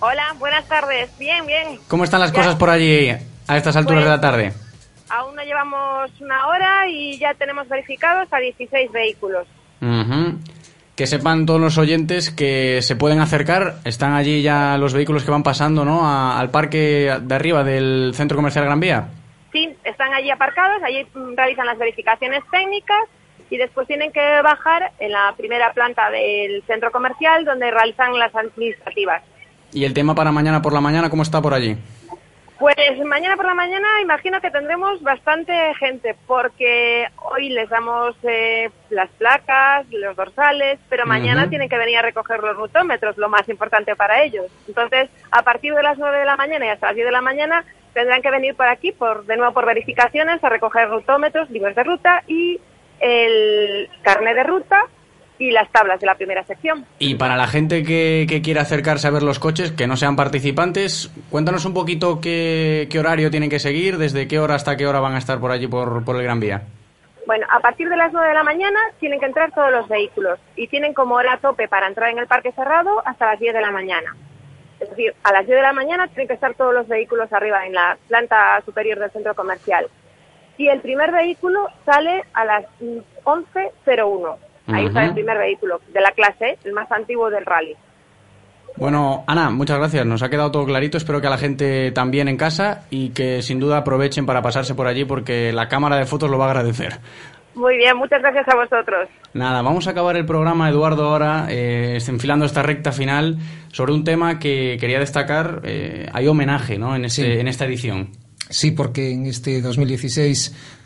Hola, 0.00 0.34
buenas 0.40 0.66
tardes. 0.66 1.08
Bien, 1.20 1.46
bien. 1.46 1.78
¿Cómo 1.86 2.02
están 2.02 2.18
las 2.18 2.32
Ya. 2.32 2.38
cosas 2.38 2.56
por 2.56 2.68
allí 2.68 3.10
a 3.46 3.56
estas 3.56 3.76
alturas 3.76 4.02
Pues- 4.02 4.10
de 4.10 4.16
la 4.16 4.20
tarde? 4.20 4.52
Aún 5.08 5.36
no 5.36 5.42
llevamos 5.44 6.10
una 6.20 6.48
hora 6.48 6.88
y 6.88 7.16
ya 7.16 7.32
tenemos 7.34 7.68
verificados 7.68 8.26
a 8.32 8.38
16 8.38 8.90
vehículos. 8.90 9.46
Ujú. 9.80 10.36
Que 11.00 11.06
sepan 11.06 11.46
todos 11.46 11.58
los 11.58 11.78
oyentes 11.78 12.30
que 12.30 12.82
se 12.82 12.94
pueden 12.94 13.20
acercar. 13.20 13.76
Están 13.86 14.12
allí 14.12 14.42
ya 14.42 14.76
los 14.76 14.92
vehículos 14.92 15.24
que 15.24 15.30
van 15.30 15.42
pasando, 15.42 15.82
¿no? 15.86 16.06
A- 16.06 16.38
al 16.38 16.50
parque 16.50 17.10
de 17.22 17.34
arriba 17.34 17.64
del 17.64 18.12
Centro 18.12 18.36
Comercial 18.36 18.66
Gran 18.66 18.80
Vía. 18.80 19.08
Sí, 19.50 19.70
están 19.82 20.12
allí 20.12 20.30
aparcados, 20.30 20.82
allí 20.82 21.06
realizan 21.34 21.64
las 21.64 21.78
verificaciones 21.78 22.42
técnicas 22.50 22.98
y 23.48 23.56
después 23.56 23.86
tienen 23.86 24.12
que 24.12 24.20
bajar 24.44 24.92
en 24.98 25.12
la 25.12 25.32
primera 25.38 25.72
planta 25.72 26.10
del 26.10 26.62
centro 26.66 26.90
comercial 26.92 27.46
donde 27.46 27.70
realizan 27.70 28.18
las 28.18 28.34
administrativas. 28.34 29.22
¿Y 29.72 29.86
el 29.86 29.94
tema 29.94 30.14
para 30.14 30.30
mañana 30.32 30.60
por 30.60 30.74
la 30.74 30.82
mañana 30.82 31.08
cómo 31.08 31.22
está 31.22 31.40
por 31.40 31.54
allí? 31.54 31.78
Pues 32.60 32.76
mañana 33.06 33.36
por 33.36 33.46
la 33.46 33.54
mañana 33.54 33.88
imagino 34.02 34.38
que 34.42 34.50
tendremos 34.50 35.00
bastante 35.00 35.74
gente 35.76 36.14
porque 36.26 37.08
hoy 37.16 37.48
les 37.48 37.70
damos 37.70 38.14
eh, 38.22 38.68
las 38.90 39.08
placas, 39.12 39.86
los 39.90 40.14
dorsales, 40.14 40.78
pero 40.90 41.06
mañana 41.06 41.48
tienen 41.48 41.70
que 41.70 41.78
venir 41.78 41.96
a 41.96 42.02
recoger 42.02 42.40
los 42.40 42.54
rutómetros, 42.54 43.16
lo 43.16 43.30
más 43.30 43.48
importante 43.48 43.96
para 43.96 44.22
ellos. 44.22 44.44
Entonces, 44.68 45.08
a 45.30 45.40
partir 45.40 45.72
de 45.72 45.82
las 45.82 45.96
9 45.96 46.18
de 46.18 46.26
la 46.26 46.36
mañana 46.36 46.66
y 46.66 46.68
hasta 46.68 46.88
las 46.88 46.96
10 46.96 47.06
de 47.06 47.12
la 47.12 47.22
mañana 47.22 47.64
tendrán 47.94 48.20
que 48.20 48.30
venir 48.30 48.54
por 48.54 48.68
aquí, 48.68 48.92
por 48.92 49.24
de 49.24 49.38
nuevo 49.38 49.54
por 49.54 49.64
verificaciones, 49.64 50.44
a 50.44 50.50
recoger 50.50 50.90
rutómetros, 50.90 51.48
libros 51.48 51.74
de 51.74 51.82
ruta 51.82 52.22
y 52.26 52.60
el 53.00 53.88
carnet 54.02 54.36
de 54.36 54.44
ruta 54.44 54.84
y 55.40 55.50
las 55.50 55.68
tablas 55.72 55.98
de 55.98 56.06
la 56.06 56.14
primera 56.14 56.44
sección. 56.44 56.84
Y 56.98 57.14
para 57.16 57.36
la 57.36 57.48
gente 57.48 57.82
que, 57.82 58.26
que 58.28 58.42
quiera 58.42 58.60
acercarse 58.60 59.08
a 59.08 59.10
ver 59.10 59.22
los 59.22 59.38
coches, 59.38 59.72
que 59.72 59.86
no 59.86 59.96
sean 59.96 60.14
participantes, 60.14 61.10
cuéntanos 61.30 61.64
un 61.64 61.72
poquito 61.72 62.20
qué, 62.20 62.86
qué 62.90 62.98
horario 62.98 63.30
tienen 63.30 63.48
que 63.48 63.58
seguir, 63.58 63.96
desde 63.96 64.28
qué 64.28 64.38
hora 64.38 64.54
hasta 64.54 64.76
qué 64.76 64.86
hora 64.86 65.00
van 65.00 65.14
a 65.14 65.18
estar 65.18 65.40
por 65.40 65.50
allí 65.50 65.66
por, 65.66 66.04
por 66.04 66.16
el 66.16 66.22
Gran 66.22 66.40
Vía. 66.40 66.62
Bueno, 67.26 67.46
a 67.50 67.60
partir 67.60 67.88
de 67.88 67.96
las 67.96 68.12
9 68.12 68.28
de 68.28 68.34
la 68.34 68.44
mañana 68.44 68.78
tienen 68.98 69.18
que 69.18 69.26
entrar 69.26 69.50
todos 69.52 69.70
los 69.70 69.88
vehículos 69.88 70.38
y 70.56 70.68
tienen 70.68 70.92
como 70.92 71.14
hora 71.14 71.38
tope 71.38 71.68
para 71.68 71.86
entrar 71.86 72.10
en 72.10 72.18
el 72.18 72.26
parque 72.26 72.52
cerrado 72.52 73.02
hasta 73.06 73.26
las 73.26 73.40
10 73.40 73.54
de 73.54 73.60
la 73.62 73.70
mañana. 73.70 74.14
Es 74.78 74.90
decir, 74.90 75.14
a 75.22 75.32
las 75.32 75.46
10 75.46 75.56
de 75.56 75.62
la 75.62 75.72
mañana 75.72 76.08
tienen 76.08 76.28
que 76.28 76.34
estar 76.34 76.54
todos 76.54 76.74
los 76.74 76.86
vehículos 76.86 77.32
arriba 77.32 77.64
en 77.66 77.72
la 77.72 77.96
planta 78.08 78.60
superior 78.66 78.98
del 78.98 79.10
centro 79.10 79.34
comercial. 79.34 79.86
Y 80.58 80.68
el 80.68 80.80
primer 80.80 81.12
vehículo 81.12 81.66
sale 81.86 82.24
a 82.34 82.44
las 82.44 82.64
mm, 82.80 82.98
11.01. 83.24 84.49
Ahí 84.72 84.86
está 84.86 85.04
el 85.04 85.14
primer 85.14 85.38
vehículo 85.38 85.80
de 85.92 86.00
la 86.00 86.10
clase, 86.12 86.58
el 86.64 86.72
más 86.72 86.90
antiguo 86.92 87.30
del 87.30 87.44
rally. 87.46 87.76
Bueno, 88.76 89.24
Ana, 89.26 89.50
muchas 89.50 89.78
gracias. 89.78 90.06
Nos 90.06 90.22
ha 90.22 90.30
quedado 90.30 90.50
todo 90.50 90.64
clarito. 90.64 90.96
Espero 90.96 91.20
que 91.20 91.26
a 91.26 91.30
la 91.30 91.38
gente 91.38 91.90
también 91.92 92.28
en 92.28 92.36
casa 92.36 92.86
y 92.90 93.10
que 93.10 93.42
sin 93.42 93.60
duda 93.60 93.78
aprovechen 93.78 94.26
para 94.26 94.42
pasarse 94.42 94.74
por 94.74 94.86
allí 94.86 95.04
porque 95.04 95.52
la 95.52 95.68
cámara 95.68 95.96
de 95.96 96.06
fotos 96.06 96.30
lo 96.30 96.38
va 96.38 96.46
a 96.46 96.50
agradecer. 96.50 96.98
Muy 97.54 97.76
bien, 97.76 97.96
muchas 97.96 98.22
gracias 98.22 98.46
a 98.48 98.54
vosotros. 98.54 99.08
Nada, 99.34 99.60
vamos 99.60 99.86
a 99.88 99.90
acabar 99.90 100.16
el 100.16 100.24
programa, 100.24 100.68
Eduardo, 100.70 101.08
ahora, 101.10 101.46
eh, 101.50 101.98
enfilando 102.06 102.46
esta 102.46 102.62
recta 102.62 102.92
final 102.92 103.38
sobre 103.72 103.92
un 103.92 104.04
tema 104.04 104.38
que 104.38 104.76
quería 104.80 105.00
destacar. 105.00 105.60
eh, 105.64 106.06
hay 106.12 106.28
homenaje 106.28 106.78
¿no? 106.78 106.94
en, 106.94 107.04
este, 107.04 107.22
Sí. 107.34 107.40
en 107.40 107.48
esta 107.48 107.64
edición. 107.66 108.10
Sí, 108.48 108.70
porque 108.70 109.10
en 109.12 109.26
este 109.26 109.60
2016, 109.62 110.79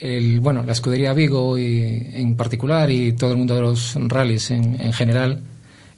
el, 0.00 0.40
bueno, 0.40 0.62
la 0.64 0.72
escudería 0.72 1.12
Vigo 1.12 1.58
y, 1.58 2.10
en 2.14 2.36
particular 2.36 2.90
y 2.90 3.12
todo 3.12 3.32
el 3.32 3.38
mundo 3.38 3.54
de 3.54 3.60
los 3.62 3.94
rallies 4.08 4.50
en, 4.50 4.80
en 4.80 4.92
general 4.92 5.40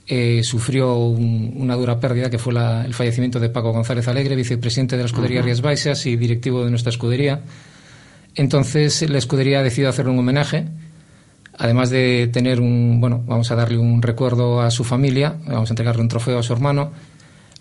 eh, 0.07 0.41
sufrió 0.43 0.95
un- 0.95 1.53
una 1.57 1.75
dura 1.75 1.99
pérdida 1.99 2.29
que 2.29 2.37
fue 2.39 2.53
la- 2.53 2.83
el 2.85 2.93
fallecimiento 2.93 3.39
de 3.39 3.49
Paco 3.49 3.71
González 3.71 4.07
Alegre, 4.07 4.35
vicepresidente 4.35 4.97
de 4.97 5.03
la 5.03 5.07
escudería. 5.07 5.41
Rías 5.45 5.61
Baixas 5.61 6.05
y 6.05 6.15
directivo 6.17 6.63
de 6.65 6.69
nuestra 6.71 6.89
escudería. 6.89 7.41
Entonces 8.35 9.07
la 9.09 9.17
escudería 9.17 9.61
decidió 9.63 9.89
hacerle 9.89 10.11
un 10.11 10.19
homenaje. 10.19 10.65
Además 11.57 11.89
de 11.89 12.29
tener 12.31 12.59
un, 12.59 12.99
bueno, 12.99 13.21
vamos 13.27 13.51
a 13.51 13.55
darle 13.55 13.77
un 13.77 14.01
recuerdo 14.01 14.61
a 14.61 14.71
su 14.71 14.83
familia, 14.83 15.35
vamos 15.47 15.69
a 15.69 15.73
entregarle 15.73 16.01
un 16.01 16.07
trofeo 16.07 16.39
a 16.39 16.43
su 16.43 16.53
hermano. 16.53 16.91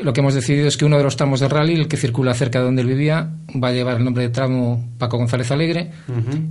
Lo 0.02 0.12
que 0.12 0.20
hemos 0.20 0.34
decidido 0.34 0.66
es 0.66 0.76
que 0.76 0.84
uno 0.86 0.96
de 0.96 1.02
los 1.04 1.16
tramos 1.16 1.40
del 1.40 1.50
rally, 1.50 1.74
el 1.74 1.86
que 1.88 1.96
circula 1.96 2.32
cerca 2.34 2.58
de 2.58 2.64
donde 2.64 2.82
él 2.82 2.88
vivía, 2.88 3.30
va 3.62 3.68
a 3.68 3.72
llevar 3.72 3.98
el 3.98 4.04
nombre 4.04 4.22
de 4.22 4.30
tramo 4.30 4.88
Paco 4.98 5.18
González 5.18 5.50
Alegre. 5.50 5.90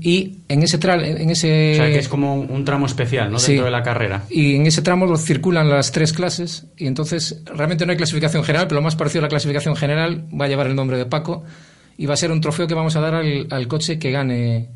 Y 0.02 0.40
en 0.48 0.62
ese, 0.64 0.80
tra- 0.80 1.04
en 1.04 1.30
ese 1.30 1.72
O 1.74 1.76
sea, 1.78 1.86
que 1.88 1.98
es 2.00 2.08
como 2.08 2.36
un, 2.36 2.64
tramo 2.66 2.86
especial 2.86 3.32
¿no? 3.32 3.40
Sí. 3.40 3.54
dentro 3.54 3.66
de 3.66 3.72
la 3.72 3.82
carrera. 3.82 4.24
y 4.30 4.56
en 4.56 4.68
ese 4.68 4.82
tramo 4.82 5.06
lo 5.08 5.18
circulan 5.18 5.68
las 5.70 5.92
tres 5.92 6.14
clases 6.14 6.68
y 6.78 6.86
entonces 6.88 7.42
realmente 7.56 7.86
no 7.86 7.92
hay 7.92 7.98
clasificación 7.98 8.44
general, 8.44 8.68
pero 8.68 8.80
lo 8.82 8.84
más 8.84 8.96
parecido 8.96 9.22
a 9.22 9.24
la 9.24 9.30
clasificación 9.30 9.76
general 9.76 10.26
va 10.40 10.46
a 10.46 10.48
llevar 10.48 10.68
el 10.68 10.76
nombre 10.76 10.98
de 10.98 11.06
Paco 11.08 11.44
y 11.98 12.06
va 12.06 12.14
a 12.14 12.18
ser 12.18 12.32
un 12.32 12.42
trofeo 12.42 12.68
que 12.68 12.76
vamos 12.76 12.96
a 12.96 13.02
dar 13.02 13.16
al, 13.16 13.48
al 13.50 13.68
coche 13.68 13.98
que 13.98 14.12
gane 14.12 14.70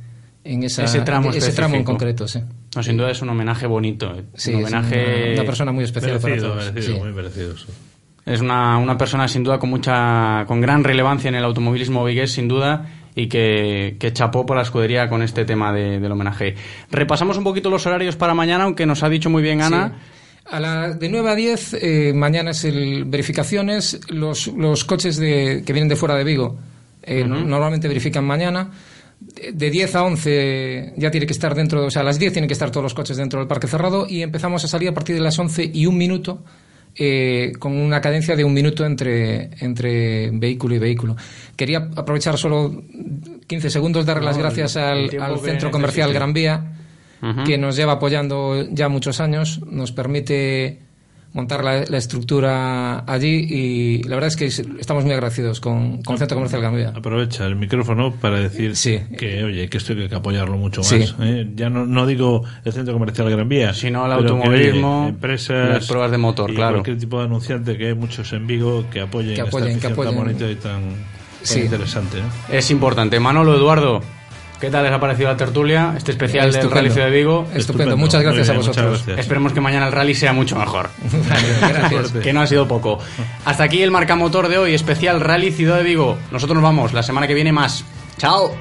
en 0.44 0.64
esa, 0.64 0.84
Ese 0.86 1.02
tramo 1.02 1.32
ese 1.32 1.54
tramo 1.54 1.76
en 1.76 1.84
concreto. 1.84 2.28
Sí, 2.28 2.40
No, 2.76 2.82
sin 2.84 2.98
duda 2.98 3.12
es 3.12 3.22
un 3.22 3.30
homenaje 3.30 3.66
bonito. 3.68 4.14
eh. 4.18 4.24
Sí, 4.34 4.54
un 4.54 4.62
homenaje... 4.64 5.26
una- 5.28 5.34
una 5.36 5.44
persona 5.46 5.72
muy 5.72 5.84
especial 5.86 6.20
para 6.20 6.36
Merecido, 6.36 6.54
todos. 6.54 6.72
merecido, 6.74 6.96
Sí. 6.96 7.02
muy 7.02 7.14
merecido. 7.14 7.54
Es 8.26 8.40
una, 8.42 8.78
una 8.78 8.98
persona 8.98 9.28
sin 9.28 9.44
duda 9.44 9.60
con 9.60 9.70
mucha, 9.70 10.46
con 10.48 10.62
gran 10.62 10.84
relevancia 10.84 11.28
en 11.30 11.36
el 11.36 11.44
automovilismo 11.44 12.06
vigués, 12.06 12.32
sin 12.32 12.48
duda, 12.48 12.88
y 13.16 13.28
que, 13.28 13.98
que 14.00 14.14
chapó 14.14 14.46
por 14.46 14.56
la 14.56 14.64
escudería 14.64 15.10
con 15.10 15.22
este 15.22 15.44
tema 15.46 15.74
de- 15.74 16.00
del 16.00 16.12
homenaje. 16.12 16.56
Repasamos 16.90 17.38
un 17.38 17.44
poquito 17.44 17.70
los 17.70 17.86
horarios 17.86 18.16
para 18.16 18.34
mañana, 18.34 18.64
aunque 18.64 18.86
nos 18.86 19.04
ha 19.04 19.10
dicho 19.10 19.30
muy 19.30 19.42
bien 19.44 19.62
Ana. 19.62 20.00
A 20.46 20.60
la, 20.60 20.90
de 20.94 21.10
9 21.10 21.30
a 21.30 21.36
10, 21.36 21.74
eh, 21.82 22.14
mañana 22.16 22.52
es 22.52 22.64
el 22.66 23.06
verificaciones. 23.06 24.00
Los, 24.10 24.48
los 24.48 24.84
coches 24.86 25.18
de, 25.18 25.64
que 25.66 25.74
vienen 25.74 25.90
de 25.90 25.96
fuera 25.96 26.16
de 26.16 26.24
Vigo 26.24 26.58
eh, 27.02 27.24
normalmente 27.26 27.88
verifican 27.88 28.24
mañana. 28.26 28.72
De- 29.20 29.52
De 29.54 29.70
10 29.70 29.96
a 29.96 30.04
11 30.04 30.94
ya 30.98 31.12
tiene 31.12 31.26
que 31.28 31.34
estar 31.34 31.56
dentro, 31.56 31.86
o 31.86 31.90
sea, 31.92 32.02
a 32.02 32.06
las 32.06 32.20
10 32.20 32.34
tienen 32.34 32.48
que 32.48 32.54
estar 32.54 32.72
todos 32.72 32.84
los 32.84 32.94
coches 32.94 33.16
dentro 33.18 33.40
del 33.40 33.48
parque 33.48 33.68
cerrado 33.68 34.06
y 34.08 34.22
empezamos 34.22 34.64
a 34.64 34.68
salir 34.68 34.90
a 34.90 34.94
partir 34.94 35.16
de 35.16 35.22
las 35.22 35.38
11 35.38 35.70
y 35.74 35.86
un 35.86 35.98
minuto. 35.98 36.44
Eh, 36.96 37.54
con 37.60 37.74
una 37.74 38.02
cadencia 38.02 38.36
de 38.36 38.44
un 38.44 38.54
minuto 38.54 38.86
entre, 38.86 39.50
entre 39.60 40.30
vehículo 40.32 40.76
y 40.76 40.80
vehículo. 40.80 41.16
Quería 41.56 41.90
aprovechar 41.96 42.38
solo 42.38 42.84
15 43.48 43.70
segundos, 43.70 44.06
darle 44.06 44.26
las 44.26 44.38
No, 44.38 44.44
gracias 44.44 44.78
al, 44.78 45.10
Centro 45.42 45.72
Comercial. 45.72 46.14
Gran 46.14 46.34
Vía, 46.34 46.74
que 47.46 47.58
nos 47.58 47.76
lleva 47.76 47.94
apoyando 47.94 48.68
ya 48.70 48.90
muchos 48.90 49.20
años, 49.22 49.62
nos 49.66 49.92
permite 49.92 50.80
montar 51.34 51.64
la, 51.64 51.84
la 51.88 51.98
estructura 51.98 53.00
allí 53.12 53.46
y 53.50 54.04
la 54.04 54.16
verdad 54.16 54.28
es 54.30 54.36
que 54.36 54.46
es- 54.46 54.60
estamos 54.80 55.04
muy 55.04 55.14
agradecidos 55.14 55.60
con, 55.60 56.02
con 56.04 56.14
el 56.14 56.20
Centro 56.20 56.36
Comercial 56.38 56.62
Gran 56.62 56.76
Vía. 56.76 56.94
Aprovecha 56.96 57.46
el 57.46 57.56
micrófono 57.56 58.12
para 58.14 58.40
decir 58.40 58.74
que, 59.18 59.44
oye, 59.44 59.68
que 59.68 59.78
esto 59.78 59.94
hay 59.94 60.08
que 60.08 60.16
apoyarlo 60.16 60.58
mucho 60.58 60.82
más. 60.82 60.90
Sí. 60.90 61.04
¿eh? 61.22 61.50
Ya 61.56 61.70
no, 61.70 61.86
no 61.86 62.06
digo 62.06 62.44
el 62.64 62.72
Centro 62.74 62.94
Comercial 62.94 63.30
Gran 63.30 63.50
Vía, 63.50 63.74
Sino 63.74 64.06
el 64.06 64.12
que, 64.12 64.32
automovilismo, 64.32 65.08
empresas, 65.10 65.70
las 65.70 65.88
pruebas 65.88 66.12
de 66.12 66.18
motor, 66.20 66.52
y 66.52 66.56
claro. 66.56 66.74
cualquier 66.76 66.98
tipo 67.00 67.20
de 67.20 67.26
anunciante 67.26 67.78
que 67.78 67.88
hay 67.88 67.96
muchos 67.96 68.32
en 68.34 68.46
Vigo 68.48 68.86
que 68.92 69.02
apoyen, 69.02 69.36
Que 69.36 69.42
apoyen, 69.42 69.70
esta 69.70 69.88
que 69.88 69.94
afición 69.94 70.16
tan 70.16 70.24
bonita 70.26 70.50
y 70.52 70.56
tan, 70.56 70.82
tan 70.82 70.94
Sí. 71.42 71.60
interesante. 71.62 72.20
¿eh? 72.20 72.58
Es 72.58 72.70
importante. 72.72 73.20
Manolo, 73.20 73.56
Eduardo, 73.56 74.02
¿qué 74.64 74.72
tal 74.72 74.86
les 74.86 74.94
ha 74.94 75.00
parecido 75.02 75.28
la 75.28 75.36
tertulia? 75.36 75.94
Este 75.98 76.12
especial 76.14 76.50
del. 76.50 76.72
Rally 76.72 76.90
Ciudad 76.90 77.08
de 77.08 77.12
Vigo. 77.12 77.46
Estupendo. 77.54 77.98
Muchas 77.98 78.22
gracias 78.22 78.48
a 78.48 78.54
bien, 78.54 78.66
vosotros. 78.66 79.04
gracias. 79.06 79.20
Esperemos 79.20 79.52
que 79.52 79.60
mañana 79.60 79.88
el 79.88 79.92
rally 79.92 80.16
sea 80.16 80.32
mucho 80.32 80.56
mejor. 80.56 80.90
Gracias. 81.60 82.14
que 82.14 82.32
no 82.32 82.40
ha 82.40 82.48
sido 82.48 82.66
poco. 82.66 82.98
Hasta 83.44 83.66
aquí 83.66 83.82
el 83.82 83.92
marcamotor 83.92 84.48
de 84.48 84.58
hoy, 84.58 84.74
especial 84.74 85.20
Rally 85.20 85.52
Ciudad 85.52 85.76
de 85.76 85.84
Vigo. 85.84 86.18
Nosotros 86.32 86.56
nos 86.56 86.64
vamos, 86.64 86.94
la 86.94 87.04
semana 87.04 87.28
que 87.28 87.34
viene 87.34 87.52
más. 87.52 87.84
Chao. 88.18 88.56